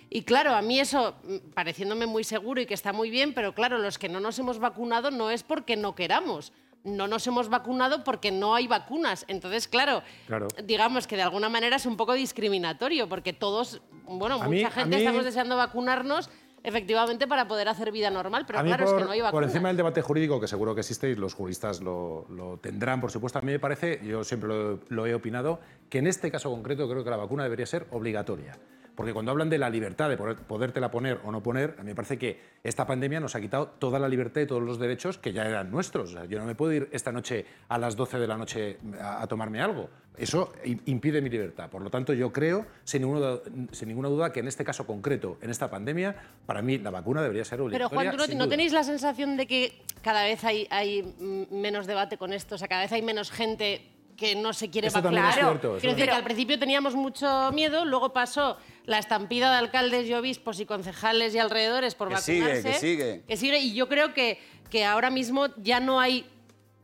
[0.10, 3.56] Y claro, a mí eso, mm, pareciéndome muy seguro y que está muy bien, pero
[3.56, 6.52] claro, los que no nos hemos vacunado no es porque no queramos.
[6.84, 9.24] No nos hemos vacunado porque no hay vacunas.
[9.30, 10.50] Entonces, claro, Claro.
[10.66, 14.66] digamos que de alguna manera es un poco discriminatorio, porque todos, bueno, A mucha mí-
[14.72, 16.30] gente mí- estamos deseando vacunarnos
[16.64, 19.20] efectivamente para poder hacer vida normal, pero a mí claro, por, es que no hay
[19.20, 19.50] por vacunas.
[19.50, 23.12] encima del debate jurídico, que seguro que existe y los juristas lo, lo tendrán, por
[23.12, 26.50] supuesto, a mí me parece, yo siempre lo, lo he opinado, que en este caso
[26.50, 28.58] concreto creo que la vacuna debería ser obligatoria.
[28.98, 31.96] Porque cuando hablan de la libertad de podértela poner o no poner, a mí me
[31.96, 35.32] parece que esta pandemia nos ha quitado toda la libertad y todos los derechos que
[35.34, 36.10] ya eran nuestros.
[36.10, 38.80] O sea, yo no me puedo ir esta noche a las 12 de la noche
[39.00, 39.88] a, a tomarme algo.
[40.18, 40.52] Eso
[40.88, 41.70] impide mi libertad.
[41.70, 43.38] Por lo tanto, yo creo, sin ninguna,
[43.72, 46.16] sin ninguna duda, que en este caso concreto, en esta pandemia,
[46.48, 48.10] para mí la vacuna debería ser Pero obligatoria.
[48.10, 51.16] Juan, ¿tú no, no tenéis la sensación de que cada vez hay, hay
[51.52, 52.56] menos debate con esto?
[52.56, 55.38] O sea, cada vez hay menos gente que no se quiere Eso vacunar.
[55.38, 58.58] eso Quiero decir que al principio teníamos mucho miedo, luego pasó
[58.88, 62.70] la estampida de alcaldes y obispos y concejales y alrededores por Que sigue, vacunarse.
[62.72, 63.22] que sigue.
[63.28, 64.40] Que sigue, y yo creo que,
[64.72, 66.26] que ahora mismo ya no hay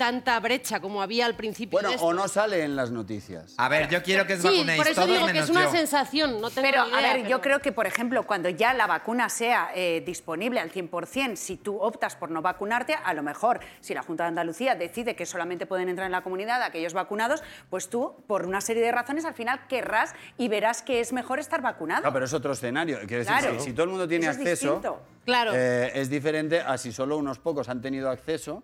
[0.03, 2.05] tanta brecha como había al principio Bueno, de esto.
[2.07, 3.53] o no sale en las noticias.
[3.57, 5.63] A ver, yo quiero que os Sí, vacunéis por eso todos digo que es una
[5.63, 5.71] yo.
[5.71, 8.49] sensación, no tengo Pero, ni a idea, ver, yo pero- creo que, por ejemplo, cuando
[8.49, 13.13] ya la vacuna sea eh, disponible al 100%, si tú optas por no vacunarte, a
[13.13, 16.61] lo mejor, si la Junta de Andalucía decide que solamente pueden entrar en la comunidad
[16.63, 20.99] aquellos vacunados, pues tú, por una serie de razones, al final querrás y verás que
[20.99, 22.03] es mejor estar vacunado.
[22.03, 22.97] No, pero es otro escenario.
[23.07, 23.59] Quiero decir, Claro.
[23.59, 25.01] si, si todo el mundo tiene Eso es acceso, distinto.
[25.23, 25.51] Claro.
[25.55, 28.63] eh, es diferente a si solo unos pocos han tenido acceso,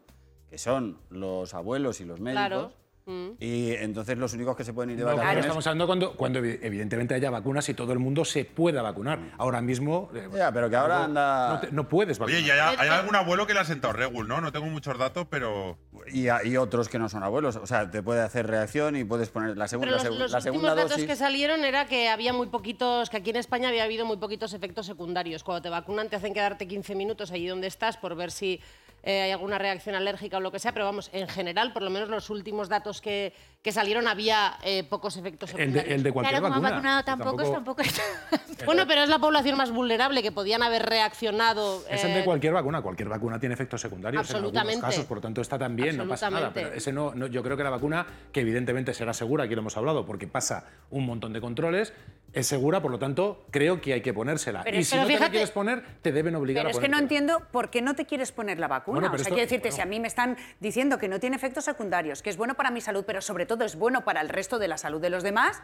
[0.50, 2.48] que son los abuelos y los médicos.
[2.48, 2.74] Claro.
[3.06, 3.30] Mm.
[3.40, 5.46] Y entonces los únicos que se pueden ir de No, claro, vacaciones.
[5.46, 9.18] estamos hablando cuando, cuando evi- evidentemente haya vacunas y todo el mundo se pueda vacunar.
[9.40, 10.12] Ahora mismo...
[10.14, 12.40] eh, Ya, pero que ahora no- anda- No, te- no puedes vacunar.
[12.40, 14.42] Oye, y hay, hay algún abuelo que le ha sentado regul, ¿no?
[14.42, 15.80] No tengo muchos datos, pero.
[16.14, 17.56] Y, y otros que no son abuelos.
[17.56, 20.10] O sea, te puede hacer reacción y puedes poner la, segun- Pero la los, la
[20.38, 21.08] últimos segunda datos dosis.
[21.08, 24.54] que salieron era que había muy poquitos, que aquí en España había habido muy poquitos
[24.54, 25.44] efectos secundarios.
[25.44, 28.62] Cuando te vacunan te hacen quedarte 15 minutos allí donde estás por ver si
[29.04, 31.90] eh, hay alguna reacción alérgica o lo que sea, pero vamos, en general, por lo
[31.90, 35.96] menos los últimos datos que, que salieron había eh, pocos efectos El de, secundarios.
[35.96, 36.76] el de cualquier Claro, como ha vacuna.
[36.76, 38.02] vacunado tampoco, es tampoco es-
[38.66, 41.82] Bueno, pero es la población más vulnerable que podían haber reaccionado.
[41.90, 42.82] Es el de eh, cualquier vacuna.
[42.82, 44.74] Cualquier vacuna tiene efectos secundarios en Absolutamente.
[44.74, 46.48] algunos casos, por lo tanto está también, no pasa nada.
[46.48, 46.70] Absolutamente.
[46.72, 49.62] Pero ese no, no- yo creo que la vacuna, que evidentemente será segura, aquí lo
[49.62, 51.94] hemos hablado, porque pasa un montón de controles,
[52.34, 54.64] es segura, por lo tanto, creo que hay que ponérsela.
[54.64, 56.78] Pero y si pero no te la quieres poner, te deben obligar Pero a es
[56.80, 57.20] que no ponértela.
[57.20, 59.00] entiendo por qué no te quieres poner la vacuna.
[59.00, 59.76] Bueno, o sea, esto- quiero decirte, bueno.
[59.76, 62.72] si a mí me están diciendo que no tiene efectos secundarios, que es bueno para
[62.72, 65.24] mi salud, pero sobre todo es bueno para el resto de la salud de los
[65.24, 65.62] demás.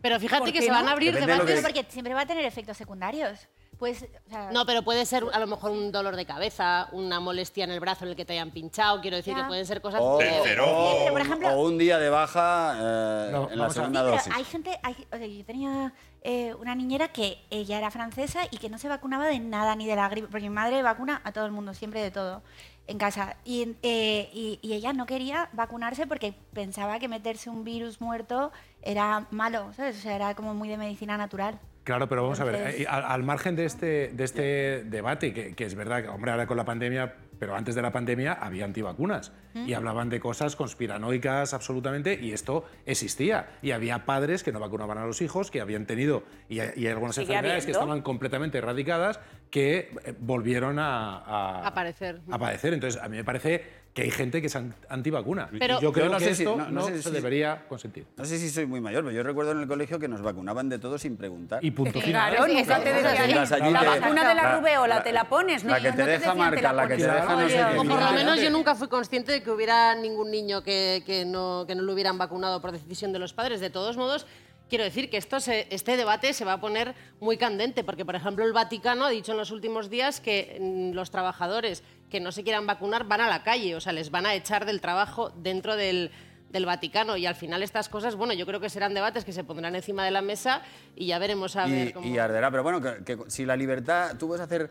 [0.00, 1.60] Pero fíjate ¿Por que se van a abrir Depende de debates.
[1.62, 3.48] Pero porque siempre va a tener efectos secundarios.
[3.84, 7.20] Pues, o sea, No, pero puede ser a lo mejor un dolor de cabeza, una
[7.20, 9.02] molestia en el brazo en el que te hayan pinchado.
[9.02, 9.42] Quiero decir Ya.
[9.42, 10.00] que pueden ser cosas.
[10.02, 10.64] O, que- Pero-
[11.10, 14.32] por ejemplo- o un día de baja eh, No, en la segunda Sí, pero dosis.
[14.34, 15.92] hay gente, hay- o sea, yo tenía
[16.22, 19.86] eh, una niñera que ella era francesa y que no se vacunaba de nada, ni
[19.86, 22.42] de la gripe, porque mi madre vacuna a todo el mundo, siempre de todo,
[22.86, 23.36] en casa.
[23.44, 28.50] Y, eh, y- y ella no quería vacunarse porque pensaba que meterse un virus muerto
[28.80, 29.98] era malo, ¿sabes?
[29.98, 31.60] O sea, era como muy de medicina natural.
[31.84, 35.54] Claro, pero vamos a ver, eh, al, al margen de este, de este debate, que,
[35.54, 38.64] que es verdad que, hombre, ahora con la pandemia, pero antes de la pandemia había
[38.64, 43.48] antivacunas y hablaban de cosas conspiranoicas absolutamente y esto existía.
[43.60, 47.18] Y había padres que no vacunaban a los hijos, que habían tenido, y, y algunas
[47.18, 49.20] enfermedades que estaban completamente erradicadas,
[49.50, 52.20] que eh, volvieron a, a- Aparecer.
[52.30, 52.72] a aparecer.
[52.72, 55.48] Entonces, a mí me parece que hay gente que es an- antivacuna.
[55.56, 57.08] Pero- y yo creo Yo no que sé si- esto no- no, no sé se
[57.10, 58.06] si- debería consentir.
[58.16, 60.68] No sé si soy muy mayor, pero yo recuerdo en el colegio que nos vacunaban
[60.68, 61.64] de todo sin preguntar.
[61.64, 62.34] Y punto final.
[62.34, 65.62] Claro, nunca te decían, la te- vacuna de la, la- rubeola la- te la pones,
[65.62, 67.14] la niño, que no te deja marca, la que te pones.
[67.22, 70.28] deja no sé O por lo menos yo nunca fui consciente de que hubiera ningún
[70.32, 73.60] niño que, que no, que no lo hubieran vacunado por decisión de los padres.
[73.60, 74.26] De todos modos,
[74.68, 78.16] quiero decir que esto se- este debate se va a poner muy candente, porque, por
[78.16, 82.30] ejemplo, el Vaticano ha dicho en los últimos días que mm, los trabajadores que no
[82.30, 85.30] se quieran vacunar van a la calle, o sea, les van a echar del trabajo
[85.30, 86.12] dentro del
[86.48, 89.42] del Vaticano y al final estas cosas, bueno, yo creo que serán debates que se
[89.42, 90.62] pondrán encima de la mesa
[90.94, 92.06] y ya veremos a ver y, cómo...
[92.06, 92.48] y arderá.
[92.52, 94.70] Pero bueno, que, que si la libertad, tú puedes hacer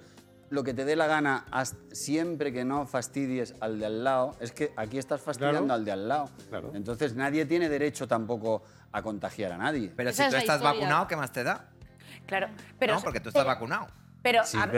[0.49, 4.37] lo que te dé la gana hasta- siempre que no fastidies al de al lado,
[4.39, 5.73] es que aquí estás fastidiando Claro.
[5.73, 6.29] al de al lado.
[6.47, 6.71] Claro.
[6.73, 9.91] Entonces nadie tiene derecho tampoco a contagiar a nadie.
[9.93, 10.79] Pero Esa si es tú estás historia.
[10.79, 11.67] vacunado, ¿qué más te da?
[12.25, 12.47] Claro,
[12.79, 13.87] pero, no, porque tú estás vacunado.
[14.21, 14.71] pero, sí, a,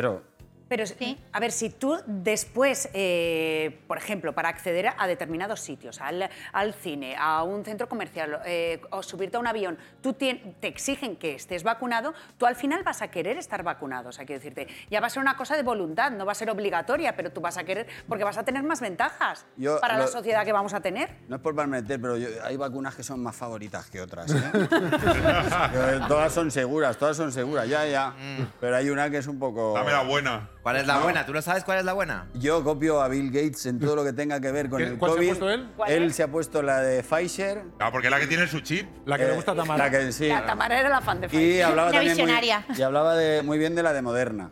[0.68, 6.02] pero pero, a ver, si tú después, eh, por ejemplo, para acceder a determinados sitios,
[6.02, 10.56] al, al cine, a un centro comercial eh, o subirte a un avión, tú tien-
[10.60, 14.10] te exigen que estés vacunado, tú al final vas a querer estar vacunado.
[14.10, 16.36] O sea, quiero decirte, ya va a ser una cosa de voluntad, no va a
[16.36, 19.94] ser obligatoria, pero tú vas a querer porque vas a tener más ventajas Yo para
[19.98, 21.10] la lo- sociedad que vamos a tener.
[21.28, 24.32] no es por meter, pero yo- hay vacunas que son más favoritas que otras.
[24.34, 24.42] ¿eh?
[26.08, 28.14] Todas son seguras, todas son seguras, ya, ya.
[28.60, 29.74] Pero hay una que es un poco...
[29.74, 30.50] Dame la buena.
[30.66, 31.24] ¿Cuál es la buena?
[31.28, 32.26] ¿Tú lo sabes cuál es la buena?
[32.34, 34.98] Yo copio a Bill Gates en todo lo que tenga que ver con ¿Qué- el
[34.98, 35.28] cuál se ha COVID.
[35.28, 35.68] puesto él?
[35.78, 36.16] ¿Cuál Él es?
[36.16, 37.62] se ha puesto la de Pfizer.
[37.80, 38.88] Ah, porque es la que tiene su chip.
[39.06, 39.84] La que le eh, gusta a Tamara.
[39.86, 40.28] La que, sí.
[40.28, 41.64] La Tamara era la fan de Y Pfizer.
[41.66, 42.66] hablaba Una también muy, visionaria.
[42.76, 44.50] y hablaba de, muy bien de la de Moderna,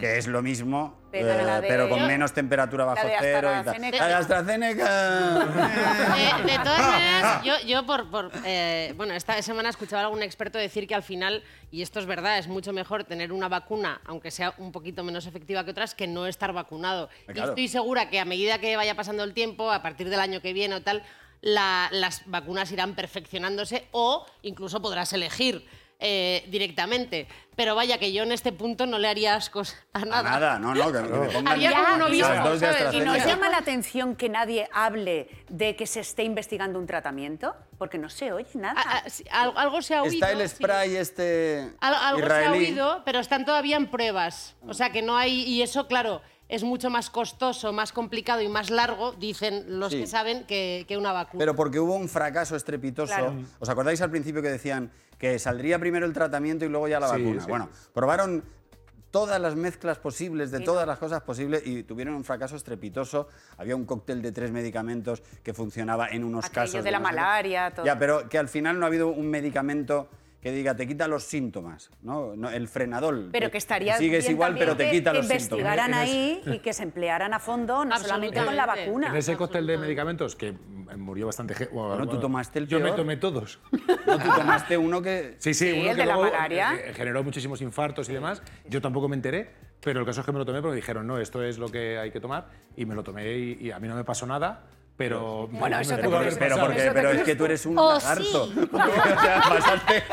[0.00, 3.64] que es lo mismo, Pero eh, de- pero con menos temperatura bajo de cero y
[3.64, 3.80] tal.
[3.98, 4.84] La de AstraZeneca.
[6.44, 10.22] De, de todas maneras, yo, yo por, por, eh, bueno, esta semana escuchaba a algún
[10.22, 14.00] experto decir que al final, y esto es verdad, es mucho mejor tener una vacuna,
[14.04, 17.08] aunque sea un poquito menos efectiva que otras, que no estar vacunado.
[17.28, 17.50] Y Claro.
[17.50, 20.52] estoy segura que a medida que vaya pasando el tiempo, a partir del año que
[20.52, 21.02] viene o tal,
[21.40, 25.66] la- las vacunas irán perfeccionándose o incluso podrás elegir.
[26.00, 30.04] Eh, directamente, pero vaya que yo en este punto no le haría ascos a A
[30.04, 30.22] nada.
[30.30, 32.14] nada, no, no, que, que me pongan Haría como
[32.58, 32.94] ¿sabes?
[32.94, 37.56] ¿Y nos llama la atención que nadie hable de que se esté investigando un tratamiento?
[37.78, 38.80] Porque no se oye nada.
[38.80, 40.14] A- a- sí, al- algo se ha oído.
[40.14, 40.56] Está el sí.
[40.56, 42.42] spray este Al- algo israelí.
[42.42, 42.52] se ha
[42.86, 44.54] oído, pero están todavía en pruebas.
[44.68, 45.42] O sea que no hay.
[45.42, 50.00] Y eso, claro, es mucho más costoso, más complicado y más largo, dicen los Sí.
[50.00, 51.40] que saben, que, que una vacuna.
[51.40, 53.12] Pero porque hubo un fracaso estrepitoso.
[53.12, 53.34] Claro.
[53.58, 57.08] ¿Os acordáis al principio que decían que saldría primero el tratamiento y luego ya la
[57.08, 57.40] Sí, vacuna?
[57.40, 57.48] sí.
[57.48, 58.44] Bueno, probaron
[59.10, 63.28] todas las mezclas posibles de todas las cosas posibles y tuvieron un fracaso estrepitoso.
[63.56, 66.84] Había un cóctel de tres medicamentos que funcionaba en unos Aquello casos.
[66.84, 67.86] de la no malaria, todo.
[67.86, 70.08] Ya, pero que al final no ha habido un medicamento
[70.40, 72.36] que diga te quita los síntomas, ¿no?
[72.36, 73.30] No, el frenadol.
[73.32, 75.50] Pero que estaría sigues bien igual, pero te que- quita que los síntomas.
[75.50, 79.08] investigaran ahí y que se emplearan a fondo, no solamente con la vacuna.
[79.08, 81.74] En ese cóctel de medicamentos que mm, murió bastante gente.
[81.74, 82.96] Bueno, tú tomaste el Yo me peor.
[82.96, 83.58] tomé todos.
[84.06, 85.34] No, tú tomaste uno que...
[85.38, 86.74] Sí, sí, Sí, uno el que de la luego, malaria.
[86.76, 88.42] eh, generó muchísimos infartos y demás.
[88.66, 89.50] Yo tampoco me enteré,
[89.82, 91.98] pero el caso es que me lo tomé porque dijeron, no, esto es lo que
[91.98, 92.46] hay que tomar.
[92.76, 94.62] Y me lo tomé y, y a mí no me pasó nada,
[94.98, 95.48] pero.
[95.52, 97.94] Bueno, eso te crees, Pero, porque, Eso te pero es que tú eres un Oh,
[97.94, 98.46] lagarto.
[98.48, 98.68] sí.
[98.72, 100.04] o sea, pasaste,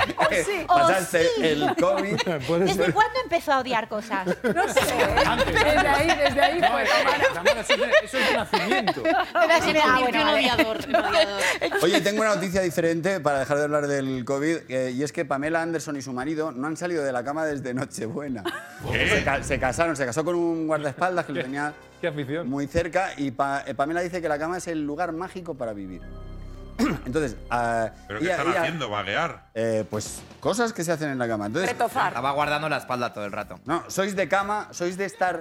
[0.46, 0.66] sí.
[0.68, 1.46] pasaste Oh, sí.
[1.46, 2.16] el COVID.
[2.60, 2.94] ¿Desde ser.
[2.94, 4.28] cuándo empezó a odiar cosas?
[4.28, 7.34] No sé, desde ahí, desde ahí No, fue eh, Tamara.
[7.34, 9.04] Tamara, eso, es nacimiento.
[9.34, 11.42] Ah, bueno, un odiador, un odiador.
[11.82, 15.26] Oye, tengo una noticia diferente para dejar de hablar del COVID, eh, y es que
[15.26, 18.44] Pamela Anderson y su marido no han salido de la cama desde Nochebuena.
[18.92, 21.74] Se, ca- se casaron, se casó con un guardaespaldas que lo tenía
[22.06, 22.50] Qué afición.
[22.50, 25.74] muy cerca, y Pa- eh, Pamela dice que la cama es el lugar mágico para
[25.74, 26.02] vivir.
[27.06, 28.90] Entonces, ah, ¿Pero qué ella- están ella- haciendo?
[28.90, 29.50] ¿Vaguear?
[29.54, 31.48] eh, pues cosas que se hacen en la cama.
[31.48, 32.10] Entonces, Retozar.
[32.10, 33.60] Estaba guardando la espalda todo el rato.
[33.66, 35.40] no, sois de cama, sois de estar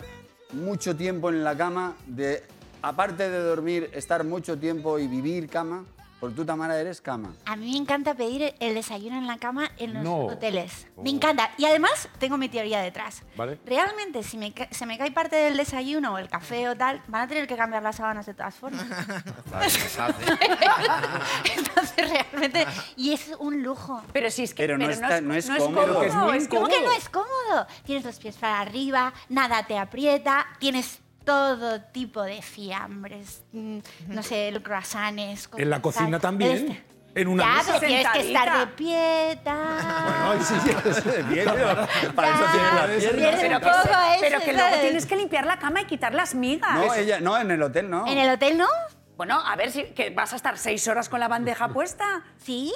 [0.53, 2.43] mucho tiempo en la cama, de
[2.83, 5.85] aparte de dormir, estar mucho tiempo y vivir cama.
[6.25, 7.35] Por tu Tamara eres cama.
[7.45, 10.21] A mí me encanta pedir el desayuno en la cama en los No.
[10.25, 10.87] hoteles.
[10.97, 11.03] Oh.
[11.03, 11.51] Me encanta.
[11.59, 13.21] Y además tengo mi teoría detrás.
[13.37, 13.59] Vale.
[13.67, 17.21] Realmente, si me se me cae parte del desayuno o el café o tal, van
[17.21, 18.87] a tener que cambiar las sábanas de todas formas.
[21.57, 24.03] Entonces, realmente, y es un lujo.
[24.15, 25.75] Pero si es que Pero no está- no es cómodo.
[25.85, 27.67] Pero que es muy es ¿Cómo que no es cómodo?
[27.85, 34.23] Tienes los pies para arriba, nada te aprieta, tienes todo tipo de fiambres, mm, no
[34.23, 35.49] sé, el croissants.
[35.57, 36.21] En la cocina tal.
[36.21, 36.85] también, Este-
[37.17, 37.67] en una ya, mesa.
[37.67, 39.57] pero tienes que estar de pie, tal.
[39.81, 40.71] Ay, sí, sí,
[41.33, 43.35] pero para eso Ya, tiene las pierde piernas.
[43.35, 46.75] un Pero que, pero que luego tienes que limpiar la cama y quitar las migas.
[46.75, 48.07] No, ella, no, en el hotel no.
[48.07, 48.67] ¿En el hotel no?
[49.17, 52.23] Bueno, a ver, si que vas a estar seis horas con la bandeja puesta.
[52.39, 52.73] Sí.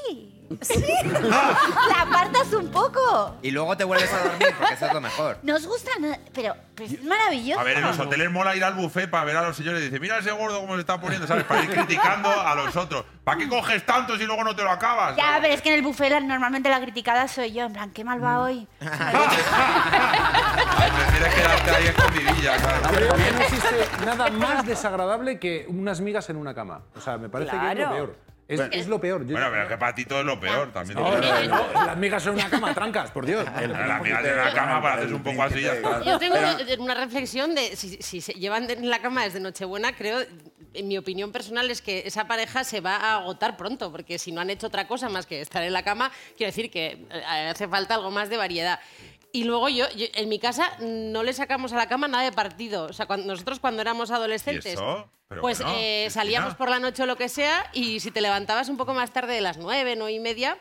[0.50, 3.36] La apartas un poco.
[3.42, 5.38] Y luego te vuelves a dormir, porque eso es lo mejor.
[5.42, 5.90] Nos gusta,
[6.34, 7.60] pero, pero es maravilloso.
[7.60, 9.84] A ver, en los hoteles mola ir al buffet para ver a los señores y
[9.86, 11.44] dice, mira ese gordo cómo se está poniendo, ¿sabes?
[11.44, 13.04] Para ir criticando a los otros.
[13.24, 15.16] ¿Para qué coges tanto si luego no te lo acabas?
[15.16, 17.90] Ya, pero es que en el buffet la- normalmente la criticada soy yo, en plan,
[17.90, 18.24] qué mal Mm.
[18.24, 18.66] va hoy.
[18.80, 22.88] Ay, Prefieres quedarte ahí escondidilla, ¿sabes?
[22.88, 26.80] Creo que no existe nada más desagradable que unas migas en una cama.
[26.96, 27.92] O sea, me parece que es lo Claro.
[27.94, 28.27] peor.
[28.48, 29.26] Es, es lo peor.
[29.26, 30.96] Yo- Bueno, pero es que para ti todo es lo peor también.
[30.96, 31.54] te No, digo.
[31.54, 33.44] no, no, las migas en una cama, trancas, por Dios.
[33.44, 36.02] La mía de la cama para hacerse un poco así ya está.
[36.02, 36.36] Yo tengo
[36.82, 40.20] una reflexión de si, si se llevan en la cama desde Nochebuena, creo,
[40.74, 44.32] en mi opinión personal, es que esa pareja se va a agotar pronto, porque si
[44.32, 47.48] no han hecho otra cosa más que estar en la cama, quiero decir que eh,
[47.50, 48.80] hace falta algo más de variedad.
[49.30, 52.32] Y luego yo, yo- en mi casa no le sacamos a la cama nada de
[52.32, 52.84] partido.
[52.84, 55.10] O sea, cuando, nosotros cuando éramos adolescentes, eso?
[55.28, 58.20] Pero pues bueno, eh, salíamos por la noche o lo que sea, y si te
[58.20, 60.56] levantabas un poco más tarde de las nueve, nueve y media,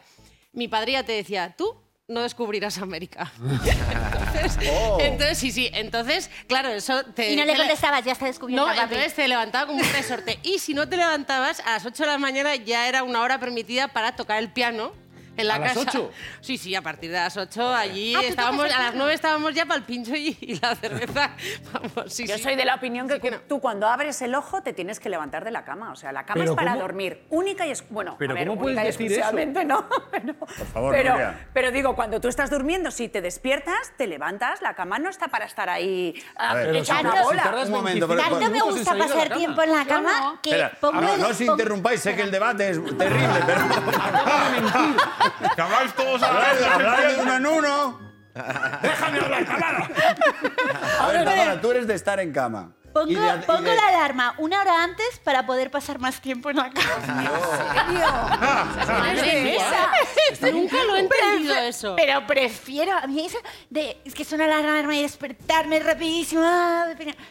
[0.51, 1.75] mi padre ya te decía, tú
[2.09, 3.31] no descubrirás América.
[3.41, 4.97] entonces, Oh.
[5.01, 5.69] entonces, sí, sí.
[5.73, 7.31] Entonces, claro, eso te...
[7.33, 8.65] Y no le te le- contestabas, ya está descubierto.
[8.65, 10.39] no, entonces te levantaba como un resorte.
[10.43, 13.39] Y si no te levantabas, a las 8 de la mañana ya era una hora
[13.39, 14.91] permitida para tocar el piano
[15.37, 15.89] en la ¿A las casa.
[15.89, 16.11] 8?
[16.41, 18.97] Sí, sí, a partir de las 8 allí Ah, ¿tú estábamos, a las piano?
[18.97, 21.31] 9 estábamos ya para el pincho y, y la cerveza.
[21.73, 22.43] Vamos, sí, Yo sí.
[22.43, 23.37] soy de la opinión que, Sí que no.
[23.47, 25.91] tú cuando abres el ojo te tienes que levantar de la cama.
[25.91, 26.81] O sea, la cama Pero es para ¿cómo?
[26.81, 27.25] dormir.
[27.29, 28.15] Única y es bueno.
[28.19, 29.31] Pero a ver, ¿cómo única puedes y decir eso?
[29.63, 29.87] no.
[30.11, 30.33] Pero,
[30.73, 31.15] favor, pero,
[31.53, 34.61] pero digo, cuando tú estás durmiendo, si te despiertas, te levantas.
[34.61, 36.91] La cama no está para estar ahí ah, ver, Pero si
[37.23, 37.63] bola.
[37.65, 40.41] Un momento, 25 pero- Tanto me gusta pasar tiempo en la cama no.
[40.41, 43.61] que Espera, pongo no, os interrumpáis, sé que el debate es terrible, pero
[45.55, 47.99] Que habláis todos a la de, uno en uno.
[48.81, 49.89] Déjame hablar, Tamara.
[50.99, 52.73] A ver, Tamara, tú eres de estar en cama.
[52.93, 56.57] Pongo, de- pongo de- la alarma una hora antes para poder pasar más tiempo en
[56.57, 57.31] la cama.
[60.51, 61.95] Nunca lo he entendido eso.
[61.95, 63.37] Pero prefiero, a mí eso
[63.69, 66.41] de, es que suena la alarma y despertarme rapidísimo.
[66.43, 66.87] ah,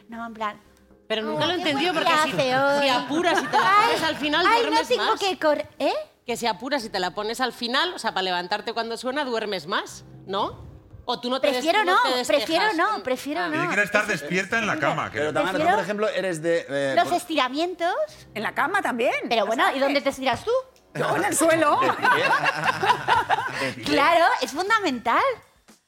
[0.08, 0.60] No, en plan...
[1.08, 4.44] Pero nunca lo he entendido porque si, si apuras y te la pones al final,
[4.44, 5.20] Ay, no duermes tengo más.
[5.20, 5.68] que correr.
[5.78, 5.92] ¿Eh?
[6.26, 9.24] Que si apuras y te la pones al final, o sea, para levantarte cuando suena,
[9.24, 10.66] duermes más, ¿no?
[11.04, 13.46] O tú no te Prefiero no, te prefiero no, prefiero Ah.
[13.46, 13.52] no.
[13.60, 15.08] Tiene que estar despierta en la cama.
[15.12, 16.66] Pero Tamara, tú, Prefiero- por ejemplo, eres de...
[16.68, 17.94] eh, Los por- estiramientos.
[18.34, 19.14] En la cama también.
[19.28, 20.50] Pero bueno, ¿y dónde te estiras tú?
[20.96, 21.78] Yo en el suelo.
[23.84, 25.22] Claro, es fundamental.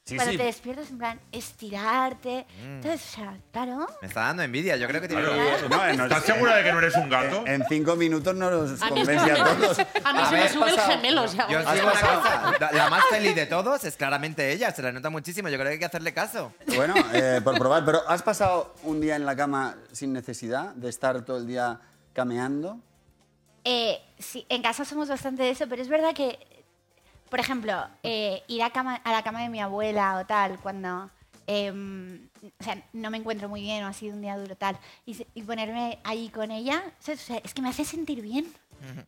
[0.09, 0.37] Sí, Cuando sí.
[0.37, 2.45] te despiertas, en plan, estirarte.
[2.63, 3.87] Entonces, o sea, claro.
[4.01, 5.37] Me está dando envidia, yo creo que tiene Claro.
[5.61, 7.43] que No, en- ¿Estás segura de que no eres un gato?
[7.45, 9.79] En cinco minutos nos A mí, convence a todos.
[9.79, 10.91] a mí A se me sube el pasado.
[10.95, 11.23] gemelo.
[11.23, 11.79] o sea, Yo os vamos.
[11.81, 15.09] digo una cosa, la, la más feliz de todos es claramente ella, se la nota
[15.09, 16.53] muchísimo, yo creo que hay que hacerle caso.
[16.75, 20.89] Bueno, eh, por probar, pero ¿has pasado un día en la cama sin necesidad de
[20.89, 21.79] estar todo el día
[22.13, 22.79] cameando?
[23.63, 26.39] Eh, sí, en casa somos bastante de eso, pero es verdad que,
[27.29, 31.09] por ejemplo, eh, ir a, cama- a la cama de mi abuela o tal, cuando
[31.47, 32.27] em,
[32.59, 35.15] o sea, no me encuentro muy bien o ha sido un día duro tal, y,
[35.43, 37.21] ponerme ahí con ella, ¿sabes?
[37.23, 38.45] O sea, es que me hace sentir bien.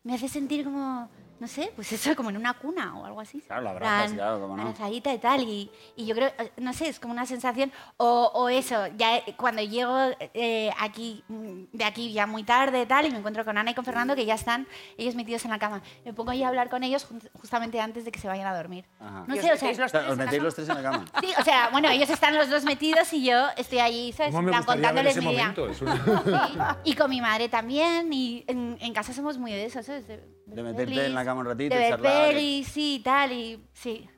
[0.04, 1.08] Me hace sentir como,
[1.42, 3.40] no sé, pues eso, como en una cuna o algo así.
[3.40, 4.62] Claro, la abrazas, claro, cómo no.
[4.62, 5.40] abrazadita y tal.
[5.42, 7.72] Y, y yo creo, no sé, es como una sensación.
[7.96, 12.82] O, o eso, ya eh, cuando llego eh, aquí, mm, de aquí ya muy tarde
[12.82, 15.44] y tal, y me encuentro con Ana y con Fernando, que ya están ellos metidos
[15.44, 15.82] en la cama.
[16.04, 18.84] Me pongo ahí a hablar con ellos justamente antes de que se vayan a dormir.
[19.00, 19.24] Ajá.
[19.26, 19.68] No os sé, o sea.
[19.68, 21.04] metéis los os metéis los tres en la cama.
[21.20, 24.32] Sí, o sea, bueno, ellos están los dos metidos y yo estoy allí, ¿sabes?
[24.32, 25.64] ¿Cómo me contándoles ese mi momento?
[25.80, 29.82] Una- Sí, Y con mi madre también, y en, en casa somos muy de eso,
[29.82, 30.06] ¿sabes?
[30.06, 30.22] De,
[30.54, 33.32] De meterte pelis, en la cama un ratito De y charlar y- pelis, sí, tal,
[33.32, 34.08] y sí.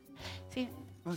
[0.53, 0.69] Sí.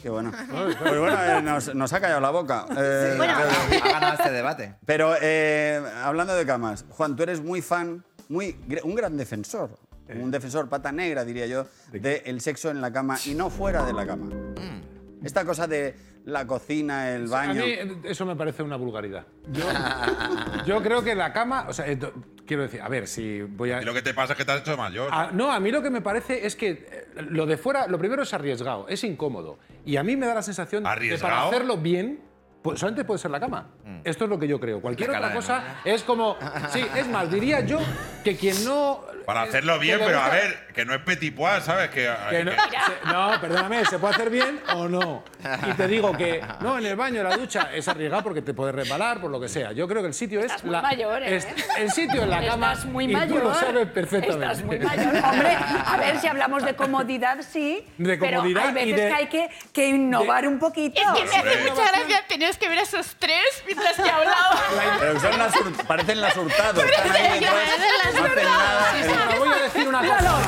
[0.01, 0.31] Qué bueno.
[0.51, 2.65] Pues bueno, eh, nos, nos ha callado la boca.
[2.77, 3.33] Eh, Bueno.
[3.69, 4.75] pero- Ha ganado este debate.
[4.85, 9.77] Pero eh, hablando de camas, Juan, tú eres muy fan, muy, un gran defensor
[10.21, 13.91] un defensor pata negra, diría yo, del sexo en la cama y no fuera de
[13.91, 14.29] la cama.
[15.21, 15.95] Esta cosa de
[16.27, 17.53] la cocina, el A baño.
[17.63, 19.25] mí eh, eso me parece una vulgaridad.
[19.51, 19.63] Yo,
[20.65, 21.97] yo creo que la cama, o sea, eh,
[22.45, 23.81] quiero decir, a ver, si voy a...
[23.81, 25.09] Y lo que te pasa es que te has hecho mayor.
[25.13, 27.97] Ah, no, a mí lo que me parece es que eh, lo de fuera, lo
[27.97, 29.57] primero es arriesgado, es incómodo.
[29.85, 31.47] Y a mí me da la sensación de para ¿Arriesgado?
[31.47, 32.19] hacerlo bien,
[32.75, 33.67] solamente puede ser la cama.
[34.03, 34.81] Esto es lo que yo creo.
[34.81, 36.37] Cualquier otra de cosa es como.
[36.71, 37.79] Sí, es más, diría yo
[38.23, 39.01] que quien no.
[39.25, 41.89] Para eh, hacerlo bien, pero a ver, que no es petit pois, ¿sabes?
[41.89, 45.21] Que, que no, se- no, perdóname, ¿se puede hacer bien o no?
[45.69, 48.53] Y te digo que, no, en el baño, en la ducha, es arriesgado porque te
[48.53, 49.73] puedes resbalar, por lo que sea.
[49.73, 50.45] Yo creo que el sitio es.
[50.45, 51.35] Estás muy la- mayor, ¿eh?
[51.35, 51.47] es-
[51.77, 52.71] el sitio en la cama.
[52.71, 53.39] Estás muy y mayor.
[53.41, 54.45] tú lo sabes perfectamente.
[54.45, 55.07] Estás muy mayor.
[55.25, 57.85] Hombre, a ver, si hablamos de comodidad, sí.
[57.97, 61.01] De comodidad pero hay y veces de- que hay que, que innovar un poquito.
[61.01, 62.23] Es que me hace mucha gracia
[62.57, 64.61] que ver a esos tres mientras que hablaba.
[64.99, 65.53] Pero son las
[65.87, 66.83] parecen las hurtados.
[66.83, 69.35] Están ahí detrás, parecen las no hacen nada.
[69.37, 70.39] voy a decir una cosa.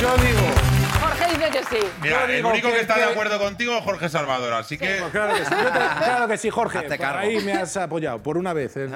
[0.00, 0.40] Yo digo.
[1.00, 1.86] Jorge dice que sí.
[2.02, 4.78] Mira, Yo el único que, que- está de que- acuerdo contigo es Jorge Salvador, así
[4.78, 4.96] que.
[5.00, 6.78] Pues claro que sí, yo te- claro que sí, Jorge.
[6.78, 7.18] Hazte por cargo.
[7.18, 8.76] ahí me has apoyado, por una vez.
[8.76, 8.88] eh.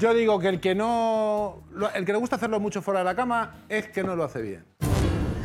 [0.00, 1.62] Yo digo que el que no.
[1.72, 4.24] lo- El que le gusta hacerlo mucho fuera de la cama es que no lo
[4.24, 4.64] hace bien.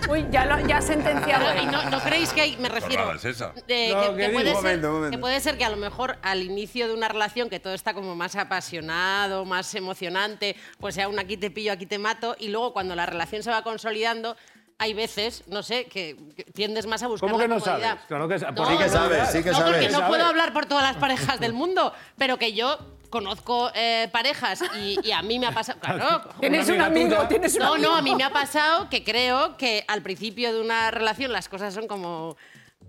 [0.09, 1.45] Uy, ya, lo, ya sentenciado.
[1.61, 3.53] Y no, no creéis que hay, me refiero, es esa?
[3.67, 5.11] de- No, que, que puede un ser, momento, un momento.
[5.15, 7.93] que puede ser que a lo mejor al inicio de una relación que todo está
[7.93, 12.49] como más apasionado, más emocionante, pues sea un aquí te pillo, aquí te mato, y
[12.49, 14.35] luego cuando la relación se va consolidando,
[14.81, 17.89] hay veces, no sé, que, que tiendes más a buscar ¿Cómo la que no comodidad.
[17.89, 18.05] sabes?
[18.07, 19.91] Claro que sa- No, pues Sí que no, sabes, sí que no, porque sabes.
[19.91, 20.09] no Sabe.
[20.09, 22.77] puedo hablar por todas las parejas del mundo, pero que yo
[23.09, 25.79] conozco eh, parejas y, y a mí me ha pasado.
[25.89, 27.27] Claro, Tienes un amigo, tuya.
[27.27, 27.89] tienes un no, amigo.
[27.89, 31.49] no, a mí me ha pasado que creo que al principio de una relación las
[31.49, 32.37] cosas son como...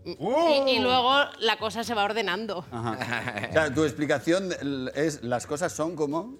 [0.05, 2.64] Y, y luego la cosa se va ordenando.
[2.73, 3.49] Ajá.
[3.51, 4.51] O sea, tu explicación
[4.95, 6.39] es las cosas son como.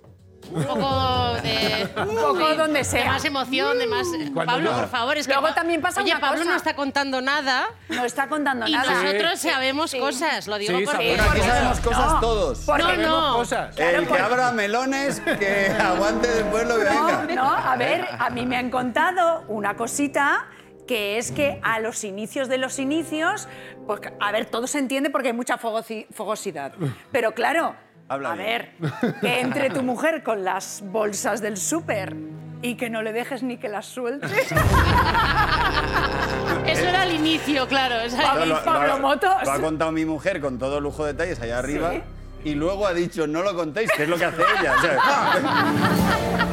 [0.51, 1.80] Un poco de...
[2.11, 3.07] Un poco donde De sea.
[3.13, 4.07] más emoción, de más...
[4.35, 5.33] Cuando Pablo, por favor, es que...
[5.33, 6.51] Luego también pasa Oye, una Pablo cosa.
[6.51, 9.03] no está contando nada No está contando y nada.
[9.03, 9.99] nosotros sabemos Sí.
[9.99, 10.95] cosas, lo digo Sí, por...
[10.95, 11.17] sabemos.
[11.17, 12.59] Bueno, aquí porque- sabemos cosas No, todos.
[12.67, 13.37] porque- No, Sabemos no.
[13.37, 13.79] cosas.
[13.79, 17.35] El que porque- abra melones, que aguante después lo que No, venga.
[17.35, 20.47] no, a ver, a mí me han contado una cosita
[20.87, 23.47] que es que a los inicios de los inicios,
[23.87, 26.73] pues a ver, todo se entiende porque hay mucha fogosi- fogosidad.
[27.13, 27.77] Pero claro,
[28.11, 28.47] Habla a bien.
[28.47, 28.73] ver,
[29.21, 32.17] que entre tu mujer con las bolsas del súper
[32.61, 34.31] y que no le dejes ni que las sueltes.
[36.67, 37.97] Eso era el inicio, claro.
[38.05, 39.31] o sea, Pablo- Lo- lo- Pablo lo- Motos.
[39.45, 41.93] Lo ha contado mi mujer con todo lujo de detalles allá arriba.
[41.93, 42.03] Sí.
[42.43, 44.75] Y luego ha dicho, no lo contéis, que es lo que hace ella.
[44.77, 44.99] o sea,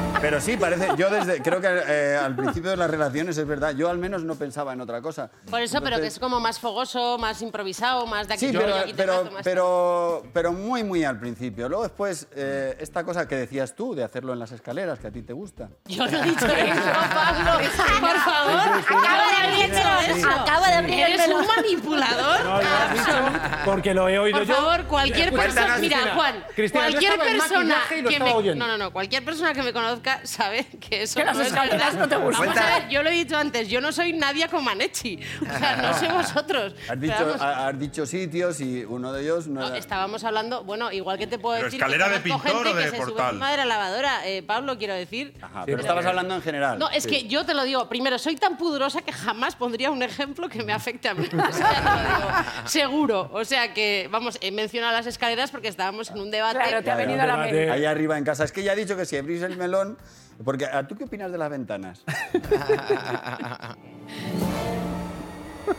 [0.22, 0.90] pero sí, parece.
[0.98, 1.42] Yo desde.
[1.42, 3.74] Creo que eh, al principio de las relaciones es verdad.
[3.76, 5.30] Yo al menos no pensaba en otra cosa.
[5.50, 8.58] Por eso, pero que Entonces- es como más fogoso, más improvisado, más de aquí Sí,
[8.58, 11.70] pero, aquí pero, mato, más- pero, pero muy, muy al principio.
[11.70, 15.12] Luego después, eh, esta cosa que decías tú, de hacerlo en las escaleras, que a
[15.12, 15.70] ti te gusta.
[15.86, 16.82] Yo no he dicho eso,
[17.14, 17.52] Pablo.
[18.00, 18.84] Por favor.
[18.98, 19.76] Acaba de abrir
[20.18, 20.30] eso.
[20.30, 22.44] Acaba de abrir Eres un manipulador.
[22.44, 23.18] No, lo has dicho
[23.66, 24.56] porque lo he oído Por yo.
[24.56, 29.54] favor, cualquier persona, mira, Juan, Cristina, cualquier persona que me, no, no, no, cualquier persona
[29.54, 32.00] que me conozca sabe que eso Que no es escaleras verdad.
[32.00, 32.48] no te gustan.
[32.50, 35.76] Vamos a ver, yo lo he dicho antes, yo no soy Nadia Comaneci, o sea,
[35.78, 36.74] no soy vosotros.
[36.90, 40.24] Has dicho, vamos, ha- has dicho sitios y uno de ellos no, no, era- estábamos
[40.24, 42.84] hablando, bueno, igual que te puedo Pero decir escalera que de pintor gente o de
[42.84, 43.26] que se sube portal.
[43.30, 45.34] encima de la lavadora, Eh, Pablo, quiero decir.
[45.42, 46.80] Ajá, pero estabas hablando en general.
[46.80, 47.10] No, es Sí.
[47.10, 50.64] que yo te lo digo, primero, soy tan pudorosa que jamás pondría un ejemplo que
[50.64, 51.28] me afecte a mí.
[51.38, 52.30] O sea, te lo digo,
[52.66, 53.30] seguro.
[53.34, 56.58] O sea que, vamos, he mencionado las escaleras porque estábamos en un debate.
[56.60, 57.70] Claro, te ha venido a la mente.
[57.72, 58.44] Ahí arriba en casa.
[58.44, 59.97] Es que ya ha dicho que si abrís el melón.
[60.44, 62.04] Porque, ¿a ¿tú qué opinas de las ventanas?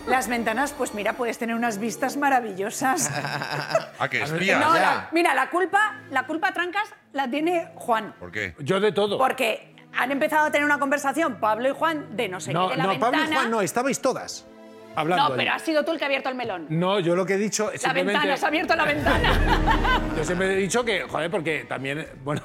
[0.06, 3.10] Las ventanas, pues mira, puedes tener unas vistas maravillosas.
[4.00, 4.60] Ah, que espías.
[4.60, 8.14] No, la- mira, la culpa, la culpa, Trancas, la tiene Juan.
[8.20, 8.54] ¿Por qué?
[8.60, 9.18] Yo de todo.
[9.18, 12.74] Porque han empezado a tener una conversación Pablo y Juan de no sé No, qué
[12.74, 13.10] de la no, ventana.
[13.18, 14.46] Pablo y Juan no, estabais todas
[14.94, 15.24] hablando.
[15.24, 15.38] No, ahí.
[15.38, 16.66] pero has sido tú el que ha abierto el melón.
[16.68, 18.12] No, yo lo que he dicho La simplemente...
[18.12, 20.00] ventana, has abierto la ventana.
[20.16, 22.42] Yo siempre he dicho que, joder, porque también, bueno,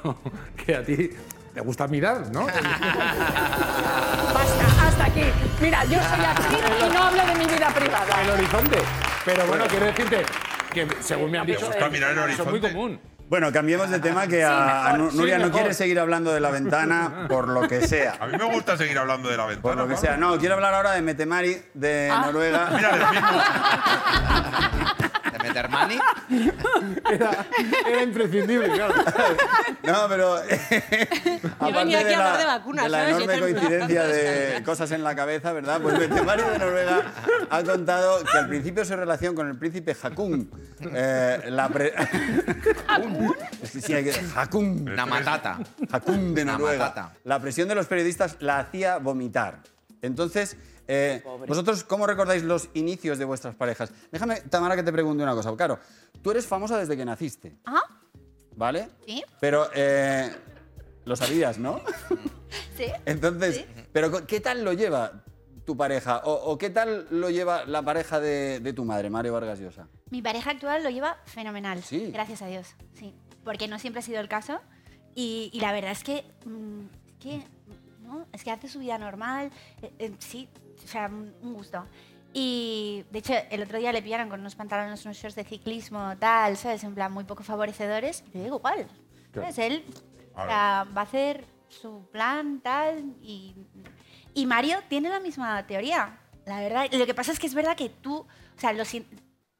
[0.65, 1.09] que a ti
[1.53, 2.45] te gusta mirar, ¿no?
[4.33, 5.23] Basta, hasta aquí.
[5.61, 8.21] Mira, yo soy actriz y no hablo de mi vida privada.
[8.23, 8.77] el horizonte.
[9.25, 10.25] Pero bueno, quiero decirte
[10.73, 11.67] que según me han ¿Te dicho...
[11.67, 12.73] gusta mirar el Eso es muy horizonte?
[12.73, 12.99] común.
[13.29, 15.61] Bueno, cambiemos de tema que a, a mejor, Nu- sí, Nuria no mejor.
[15.61, 18.15] quiere seguir hablando de la ventana por lo que sea.
[18.19, 19.75] A mí me gusta seguir hablando de la Por ventana.
[19.75, 20.07] lo que Pablo.
[20.09, 20.17] sea.
[20.17, 22.23] No, quiero hablar ahora de Metemari de Ah.
[22.25, 22.69] Noruega.
[22.75, 23.27] Mira, del mismo.
[25.53, 25.99] De Armani.
[27.11, 27.45] Era,
[27.87, 28.93] era imprescindible, claro.
[29.83, 30.35] No, pero.
[30.35, 35.03] aparte venía aquí a la, hablar de vacunas, de la enorme coincidencia de cosas en
[35.03, 35.79] la cabeza, ¿verdad?
[35.81, 37.01] Pues el Mario de Noruega
[37.49, 40.49] ha contado que al principio su relación con el príncipe Hakun.
[40.93, 41.93] eh, la pre-
[43.61, 44.13] Es que sí, hay que.
[44.35, 44.89] Hakun.
[44.89, 45.59] Una matata.
[45.91, 47.13] Hakun de Noruega.
[47.23, 49.59] La presión de los periodistas la hacía vomitar.
[50.03, 53.91] Entonces, eh, vosotros, ¿cómo recordáis los inicios de vuestras parejas?
[54.11, 55.55] Déjame, Tamara, que te pregunte una cosa.
[55.55, 55.79] Claro,
[56.21, 57.81] tú eres famosa desde que naciste, Ajá,
[58.55, 58.89] ¿vale?
[59.07, 60.29] sí, Pero eh,
[61.05, 61.81] lo sabías, ¿no?
[62.77, 62.85] sí.
[63.05, 65.23] Entonces, pero ¿qué tal lo lleva
[65.65, 66.17] tu pareja?
[66.25, 69.87] ¿O, o qué tal lo lleva la pareja de, de tu madre, Mario Vargas Llosa?
[70.09, 71.81] Mi pareja actual lo lleva fenomenal.
[71.81, 72.11] Sí.
[72.11, 72.67] Gracias a Dios.
[72.93, 73.15] Sí.
[73.45, 74.59] Porque no siempre ha sido el caso.
[75.15, 76.25] Y, y la verdad es que.
[76.45, 77.43] mm, es que.
[78.13, 78.27] ¿No?
[78.31, 79.51] Es que hace su vida normal.
[79.81, 80.47] eh, eh, sí.
[80.83, 81.85] O sea, un gusto.
[82.33, 86.17] Y de hecho, el otro día le pillaron con unos pantalones, unos shorts de ciclismo,
[86.17, 86.83] tal, ¿sabes?
[86.83, 88.23] En plan, muy poco favorecedores.
[88.33, 88.87] Y le digo, igual.
[89.33, 89.57] ¿Sabes?
[89.59, 89.85] Él
[90.33, 93.15] o sea, va a hacer su plan, tal.
[93.21, 93.55] Y,
[94.33, 96.19] y Mario tiene la misma teoría.
[96.45, 96.87] La verdad.
[96.91, 98.17] Lo que pasa es que es verdad que tú.
[98.17, 98.83] O sea, lo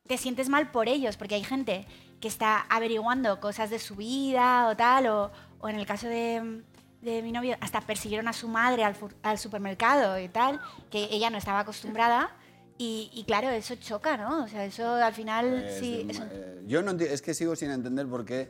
[0.08, 1.86] te sientes mal por ellos, porque hay gente
[2.20, 6.64] que está averiguando cosas de su vida o tal, o, o en el caso de,
[7.04, 11.30] de mi novio, hasta persiguieron a su madre al, al supermercado y tal, que ella
[11.30, 12.32] no estaba acostumbrada.
[12.78, 14.44] Y, y claro, eso choca, ¿no?
[14.46, 16.02] O sea, eso al final Eh, sí.
[16.04, 18.50] sí, es un- eh, yo no es que sigo sin entender por qué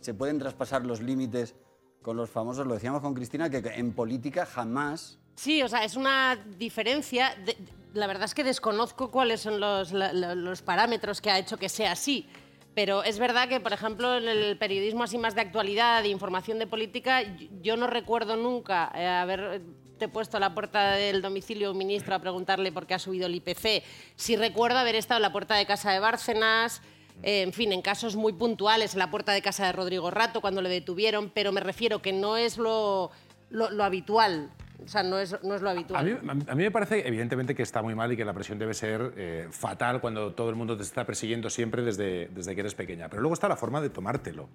[0.00, 1.54] se pueden traspasar los límites
[2.02, 2.66] con los famosos.
[2.66, 5.18] Lo decíamos con Cristina, que en política jamás...
[5.36, 7.34] Sí, o sea, es una diferencia.
[7.44, 7.56] de-
[7.94, 11.68] la verdad es que desconozco cuáles son los, la- los parámetros que ha hecho que
[11.68, 12.28] sea así.
[12.74, 16.58] Pero es verdad que, por ejemplo, en el periodismo así más de actualidad, de información
[16.58, 17.22] de política,
[17.62, 22.18] yo no recuerdo nunca eh, haberte puesto a la puerta del domicilio un ministro a
[22.18, 23.84] preguntarle por qué ha subido el IPC.
[24.16, 26.82] Sí recuerdo haber estado en la puerta de casa de Bárcenas,
[27.22, 30.40] eh, en fin, en casos muy puntuales, en la puerta de casa de Rodrigo Rato,
[30.40, 33.12] cuando le detuvieron, pero me refiero que no es lo-
[33.50, 34.50] lo habitual.
[34.84, 36.00] O sea, no es, no es lo habitual.
[36.00, 38.58] A mí, a mí me parece, evidentemente, que está muy mal y que la presión
[38.58, 42.60] debe ser eh, fatal cuando todo el mundo te está persiguiendo siempre desde, desde que
[42.60, 43.08] eres pequeña.
[43.08, 44.48] Pero luego está la forma de tomártelo.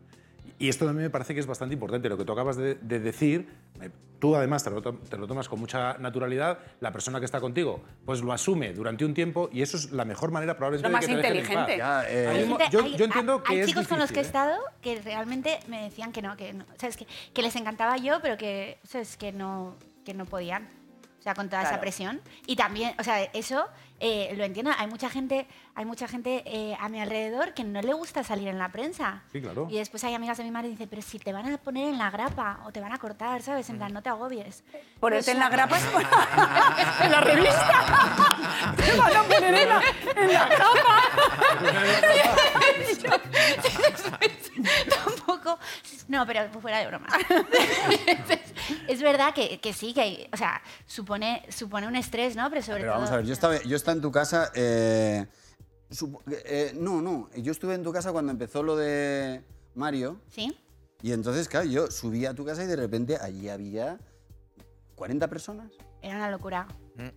[0.61, 2.09] Y esto también me parece que es bastante importante.
[2.09, 3.47] Lo que tú acabas de, de decir,
[3.81, 7.25] eh, tú además te lo, to- te lo tomas con mucha naturalidad, la persona que
[7.25, 10.89] está contigo pues lo asume durante un tiempo y eso es la mejor manera probablemente
[10.89, 11.77] Lo más de que te inteligente.
[11.77, 14.23] Ya, eh, Hay yo, hay- yo entiendo que hay es chicos con los que he
[14.23, 14.43] difícil, ¿eh?
[14.49, 16.97] estado que realmente me decían que no, que no, ¿sabes?
[16.97, 19.15] Que, que les encantaba yo, pero que, ¿sabes?
[19.15, 19.75] que, no,
[20.09, 20.67] que no podían.
[21.19, 22.19] O sea, con toda esa presión.
[22.47, 23.67] Y también, o sea, eso
[23.99, 24.71] eh, lo entiendo.
[24.77, 28.47] Hay mucha gente, hay mucha gente eh, a mi alrededor que no le gusta salir
[28.47, 29.23] en la prensa.
[29.31, 29.67] Sí, claro.
[29.69, 31.89] Y después hay amigas de mi madre que dicen, pero si te van a poner
[31.89, 33.69] en la grapa o te van a cortar, ¿sabes?
[33.69, 34.63] En plan, no te agobies.
[34.99, 35.83] Ponerte Pues, en la grapa es
[37.05, 38.35] en la revista.
[38.77, 39.81] Te van a poner en la,
[40.15, 41.01] en la grapa.
[44.89, 45.57] Tampoco.
[46.07, 47.07] No, pero fuera de broma.
[48.87, 52.49] es verdad que, que sí, que hay- o sea, supone, supone un estrés, ¿no?
[52.49, 53.01] Pero sobre Pero todo.
[53.01, 54.51] vamos a ver, yo estaba, yo estaba en tu casa...
[54.55, 55.25] eh,
[56.45, 60.55] eh, no, no, yo estuve en tu casa cuando empezó lo de Mario ¿Sí?
[61.01, 63.97] y entonces, claro, yo subí a tu casa y de repente allí había
[64.95, 65.71] 40 personas.
[66.01, 66.67] Era una locura.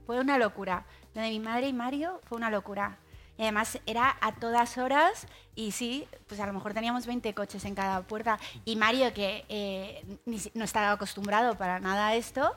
[0.06, 0.86] Fue una locura.
[1.14, 2.98] Lo de mi madre y Mario fue una locura.
[3.36, 7.64] Y además era a todas horas y sí, pues a lo mejor teníamos 20 coches
[7.64, 8.38] en cada puerta.
[8.64, 10.18] Y Mario, que eh,
[10.54, 12.54] no estaba acostumbrado para nada a esto,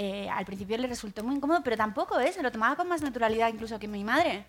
[0.00, 2.30] eh, al principio le resultó muy incómodo, pero tampoco, ¿eh?
[2.32, 4.46] Se lo tomaba con más naturalidad incluso que mi madre.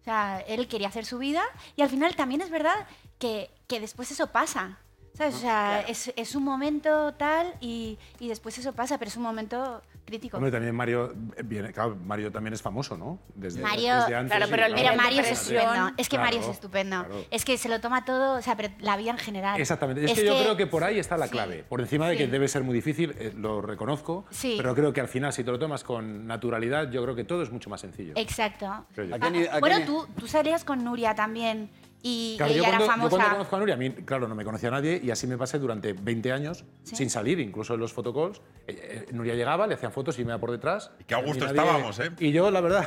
[0.00, 1.42] O sea, él quería hacer su vida
[1.74, 2.86] y al final también es verdad
[3.18, 4.78] que, que después eso pasa.
[5.14, 5.34] ¿Sabes?
[5.34, 9.24] O sea, es, es un momento tal y, y después eso pasa, pero es un
[9.24, 10.36] momento crítico.
[10.36, 13.18] Hombre, también Mario, eh, viene, claro, Mario también es famoso, ¿no?
[13.34, 14.90] Desde, Mario, desde antes, claro, y pero claro.
[14.90, 15.90] De Mario es estupendo.
[15.96, 17.04] Es que Mario es Claro, estupendo.
[17.04, 17.24] claro.
[17.30, 19.60] Es que se lo toma todo, o sea, pero la vida en general.
[19.60, 20.04] Exactamente.
[20.04, 21.64] Es, que, yo creo que por ahí está la sí, clave.
[21.68, 24.54] Por encima de que debe ser muy difícil, eh, lo reconozco, Sí.
[24.56, 27.42] pero creo que al final, si te lo tomas con naturalidad, yo creo que todo
[27.42, 28.12] es mucho más sencillo.
[28.16, 28.86] Exacto.
[28.94, 29.14] Creo yo.
[29.14, 31.70] ¿A qué ni- a qué bueno, tú, tú salías con Nuria también
[32.06, 33.32] y Claro, yo ella cuando, era yo cuando famosa.
[33.32, 35.94] conozco a Nuria, a mí, claro, no me conocía nadie y así me pasé durante
[35.94, 36.96] 20 años Sí.
[36.96, 38.42] sin salir, incluso en los photocalls.
[38.66, 40.90] Eh, eh, Nuria llegaba, le hacían fotos y me iba por detrás.
[41.00, 42.10] Y qué a gusto Y estábamos, ¿eh?
[42.18, 42.86] Y yo, la verdad,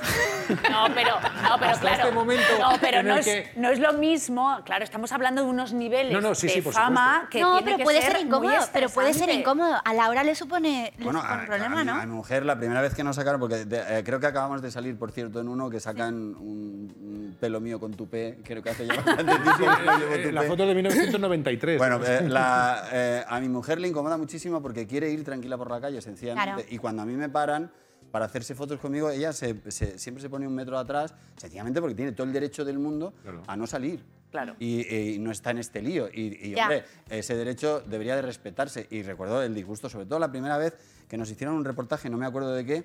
[0.71, 2.03] No, pero, no, pero Hasta claro.
[2.03, 4.59] este momento no, pero no es, que- no es lo mismo.
[4.63, 7.53] Claro, estamos hablando de unos niveles No, no, sí, de sí, por fama que no,
[7.53, 9.75] tiene pero que puede ser, incómodo, muy pero puede ser incómodo.
[9.83, 11.95] A Laura le supone, le Bueno, supone a, un problema, a ¿no?
[11.95, 14.61] a mi mujer, la primera vez que nos sacaron, porque de- eh, creo que acabamos
[14.61, 18.61] de salir, por cierto, en uno que sacan un, un pelo mío con tupé, creo
[18.63, 21.77] que hace ya llevo eh, la foto de 1993.
[21.77, 25.69] Bueno, eh, la- eh, a mi mujer le incomoda muchísimo porque quiere ir tranquila por
[25.71, 26.53] la calle, sencillamente.
[26.63, 26.67] Claro.
[26.69, 27.71] Y cuando a mí me paran
[28.11, 31.95] para hacerse fotos conmigo, ella se- se- siempre se pone un metro atrás, sencillamente porque
[31.95, 33.43] tiene todo el derecho del mundo Claro.
[33.47, 34.03] a no salir.
[34.31, 34.55] Claro.
[34.59, 36.09] Y, eh, y no está en este lío.
[36.13, 38.85] Y, y, hombre, ese derecho debería de respetarse.
[38.89, 40.73] Y recuerdo el disgusto, sobre todo la primera vez
[41.07, 42.83] que nos hicieron un reportaje, no me acuerdo de qué,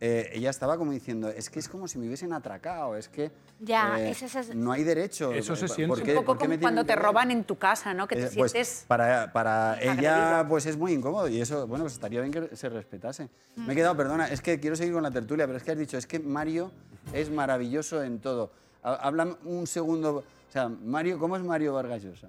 [0.00, 3.30] eh, ella estaba como diciendo, es que es como si me hubiesen atracado, es que
[3.60, 5.32] Ya, eh, eso es- no hay derecho.
[5.32, 6.02] Eso se ¿Por siente.
[6.02, 8.06] qué- Un poco por qué como cuando te roban en tu casa, ¿no?
[8.06, 8.84] Que te Eh, pues, sientes...
[8.86, 12.68] para, para ella pues es muy incómodo y eso, bueno, pues estaría bien que se
[12.68, 13.30] respetase.
[13.56, 15.78] Me he quedado, perdona, es que quiero seguir con la tertulia, pero es que has
[15.78, 16.70] dicho, es que Mario
[17.14, 18.50] es maravilloso en todo.
[18.82, 20.16] Ha- Habla un segundo,
[20.48, 22.28] o sea, Mario, ¿cómo es Mario Vargas Llosa?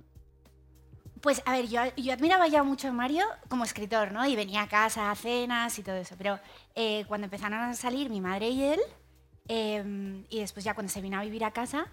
[1.27, 1.81] Pues a ver, yo,
[2.13, 4.25] admiraba ya mucho a Mario como escritor, ¿no?
[4.25, 6.15] Y venía a casa a cenas y todo eso.
[6.17, 6.39] Pero
[6.73, 8.79] eh, cuando empezaron a salir mi madre y él,
[9.49, 11.87] eh, y después ya cuando se vino a vivir a casa,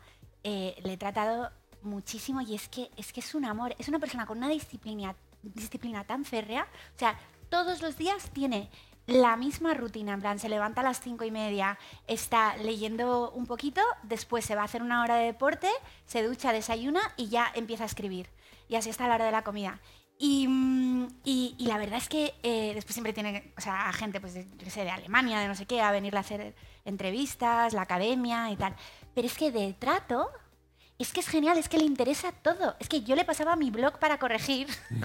[0.45, 1.51] eh, le he tratado
[1.83, 3.75] muchísimo y es que, es que es un amor.
[3.81, 6.69] Es una persona con una disciplina, disciplina tan férrea.
[6.95, 7.19] O sea,
[7.49, 8.71] todos los días tiene
[9.09, 11.77] la misma rutina, en plan, se levanta a las cinco y media,
[12.07, 15.69] está leyendo un poquito, después se va a hacer una hora de deporte,
[16.07, 18.29] se ducha, desayuna y ya empieza a escribir.
[18.69, 19.81] Y así está la hora de la comida.
[20.19, 24.35] Y, mm, y- la verdad es que eh, después siempre tiene o sea, gente pues,
[24.35, 26.55] de, sé, de Alemania, de no sé qué, a venirle a hacer
[26.85, 28.75] entrevistas, la academia y tal.
[29.15, 30.31] Pero es que de trato,
[30.99, 32.77] es que es genial, es que le interesa todo.
[32.79, 34.69] Es que yo le pasaba mi blog para corregir.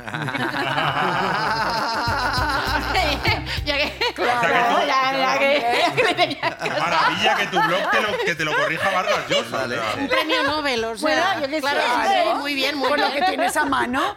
[3.65, 4.85] ya que, Claro.
[4.85, 5.39] ya, ya
[5.95, 9.57] que tenía que- Maravilla que tu blog te lo, que te lo corrija Vargas Llosa.
[9.57, 9.79] Vale.
[9.97, 11.01] Un premio Nobel, o sea.
[11.01, 11.81] Bueno, yo qué sé, claro,
[12.33, 13.19] sí, muy bien, muy Con lo bien.
[13.19, 14.15] que tienes a mano.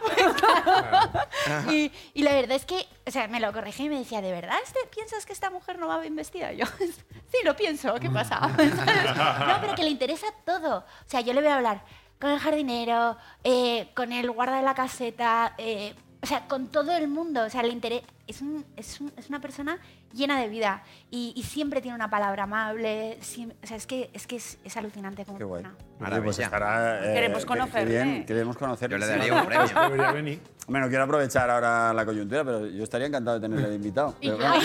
[1.71, 4.31] y, y la verdad es que, o sea, me lo corregí y me decía, ¿de
[4.31, 6.53] verdad este, piensas que esta mujer no va bien vestida?
[6.53, 8.39] Y yo, sí, lo pienso, ¿qué pasa?
[8.47, 10.77] no, pero que le interesa todo.
[10.79, 11.83] O sea, yo le voy a hablar
[12.19, 15.93] con el jardinero, eh, con el guarda de la caseta, eh,
[16.23, 17.43] o sea, con todo el mundo.
[17.43, 18.05] O sea, le interesa.
[18.25, 19.77] Es, un- es, un- es una persona
[20.13, 23.17] llena de vida y, y siempre tiene una palabra amable.
[23.21, 25.61] siem- o sea, es que es, que es, es alucinante como Qué guay.
[25.63, 25.77] persona.
[25.83, 26.09] Oye, pues
[26.39, 26.43] Maravilla.
[26.45, 27.45] estará, eh, Queremos.
[27.45, 28.95] Qué bien, queremos conocerle.
[28.97, 29.67] Yo le daría un premio.
[29.81, 30.39] Debería venir.
[30.65, 34.15] Hombre, no quiero aprovechar ahora la coyuntura, pero yo estaría encantado de tenerle de invitado.
[34.21, 34.55] Y yo, bueno.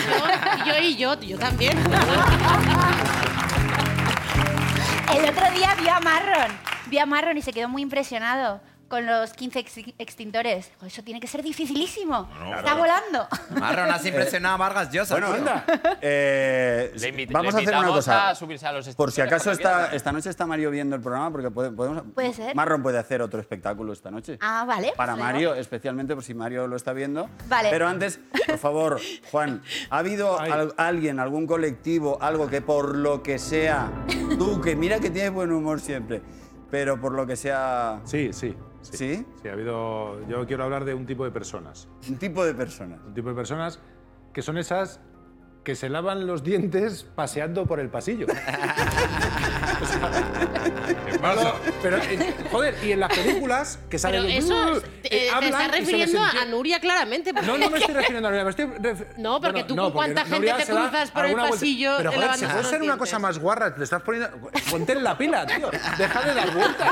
[0.65, 1.77] y yo, y yo, yo también.
[5.15, 6.51] El otro día vi a Marron,
[6.87, 10.69] vi a Marron y se quedó muy impresionado con los 15 ex- extintores.
[10.73, 12.27] Dijo, Eso tiene que ser dificilísimo.
[12.57, 13.27] Está volando.
[13.59, 15.13] Marron, has impresionado a Vargas Llosa.
[15.15, 15.63] Bueno, anda.
[16.01, 16.91] Eh,
[17.31, 18.29] vamos le a hacer una cosa.
[18.29, 21.31] a subirse a los Por si acaso esta, esta noche está Mario viendo el programa,
[21.31, 22.03] porque pode- podemos.
[22.13, 22.55] Puede ser.
[22.55, 24.37] Marron puede hacer otro espectáculo esta noche.
[24.41, 24.93] Ah, vale.
[24.95, 27.29] Para pues Mario, especialmente por si Mario lo está viendo.
[27.47, 27.69] Vale.
[27.69, 28.99] Pero antes, por favor,
[29.31, 33.91] Juan, ¿ha habido al- alguien, algún colectivo, algo que por lo que sea,
[34.37, 36.21] tú que mira que tienes buen humor siempre,
[36.71, 38.55] pero por lo que sea, Sí, sí.
[38.81, 39.25] ¿Sí?
[39.41, 40.25] Sí, ha habido.
[40.27, 41.87] Yo quiero hablar de un tipo de personas.
[42.07, 42.97] un tipo de persona?
[43.05, 43.79] Un tipo de personas
[44.33, 45.01] que son esas
[45.63, 48.25] que se lavan los dientes paseando por el pasillo.
[51.11, 51.53] ¿Qué pasa?
[51.81, 55.29] Pero, eh, joder, y en las películas que salen Pero eso "Uh", te, eh, te
[55.29, 56.45] hablan estás refiriendo a.
[56.45, 57.33] Nuria claramente.
[57.33, 59.91] porque- No, no me estoy refiriendo a Nuria, me estoy ref- No, porque tú con
[59.91, 61.49] cuánta gente Nuria te cruzas por el vuelta.
[61.51, 64.29] pasillo Pero joder, si puede ser una cosa más guarra, te estás poniendo...
[64.69, 65.69] Ponte en la pila, tío.
[65.97, 66.89] Deja de dar vueltas.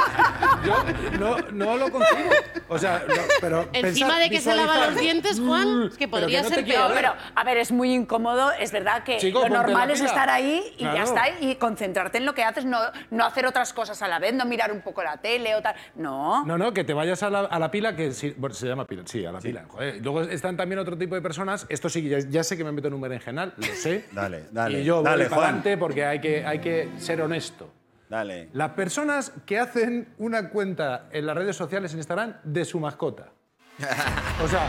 [0.65, 0.85] Yo
[1.19, 2.29] no, no lo consigo.
[2.69, 6.07] O sea, no, pero Encima pensar, de que se lava los dientes, Juan, es que
[6.07, 6.89] podría no te ser peor.
[6.89, 6.97] ver.
[6.97, 8.51] Pero, a ver, es muy incómodo.
[8.51, 11.29] Es verdad que Chico, lo normal es estar ahí y ya está.
[11.39, 12.79] Y concentrarte en lo que haces, no,
[13.11, 15.75] no hacer otras cosas a la vez, no mirar un poco la tele o tal.
[15.95, 16.45] No.
[16.45, 18.85] No, no, que te vayas a la, a la pila, que sí, bueno, se llama
[18.85, 19.65] pila, sí, a la pila.
[19.67, 22.71] Joder, Luego están también otro tipo de personas, esto sí, ya, ya sé que me
[22.71, 24.05] meto en un berenjenal, lo sé.
[24.11, 27.71] Dale, dale, Y yo dale, voy para adelante porque hay que, hay que ser honesto.
[28.09, 28.49] Dale.
[28.53, 33.29] Las personas que hacen una cuenta en las redes sociales en Instagram de su mascota.
[34.43, 34.67] O sea,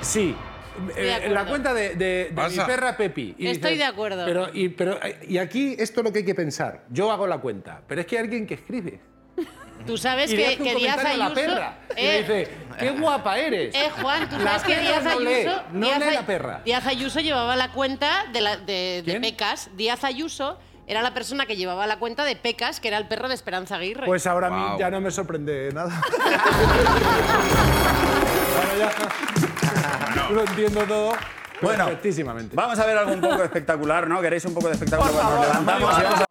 [0.00, 0.34] sí.
[0.96, 3.34] Eh, la cuenta de, de- de mi perra Pepi.
[3.38, 4.24] Y Estoy de acuerdo.
[4.24, 4.98] Pero y, pero,
[5.28, 6.84] y aquí esto es lo que hay que pensar.
[6.90, 9.00] Yo hago la cuenta, pero es que hay alguien que escribe.
[9.86, 11.16] Tú sabes y que, que Díaz Ayuso...
[11.18, 11.78] la perra.
[11.90, 12.48] y le Eh, dice,
[12.78, 13.74] qué guapa eres.
[13.74, 15.24] Eh, Juan, tú La sabes que perra Díaz no Ayuso.
[15.28, 16.62] lee, no Díaz lee la perra.
[16.64, 19.20] Díaz Ayuso llevaba la cuenta de, la, de, de.
[19.20, 19.68] Pecas.
[19.76, 23.28] Díaz Ayuso era la persona que llevaba la cuenta de Pecas, que era el perro
[23.28, 24.06] de Esperanza Aguirre.
[24.06, 26.00] Pues ahora a mí ya no me sorprende nada.
[28.54, 31.12] Ahora ya lo entiendo todo
[31.60, 32.56] Bueno, perfectísimamente.
[32.56, 34.20] vamos a ver algo un poco espectacular, ¿no?
[34.20, 35.10] ¿Queréis un poco de espectáculo?
[35.12, 36.24] Por Bueno, nos favor, levantamos y vamos a...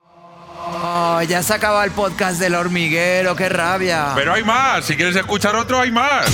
[1.15, 4.11] Oh, ya se acaba el podcast del hormiguero, qué rabia.
[4.15, 4.85] Pero hay más.
[4.85, 6.25] Si quieres escuchar otro, hay más.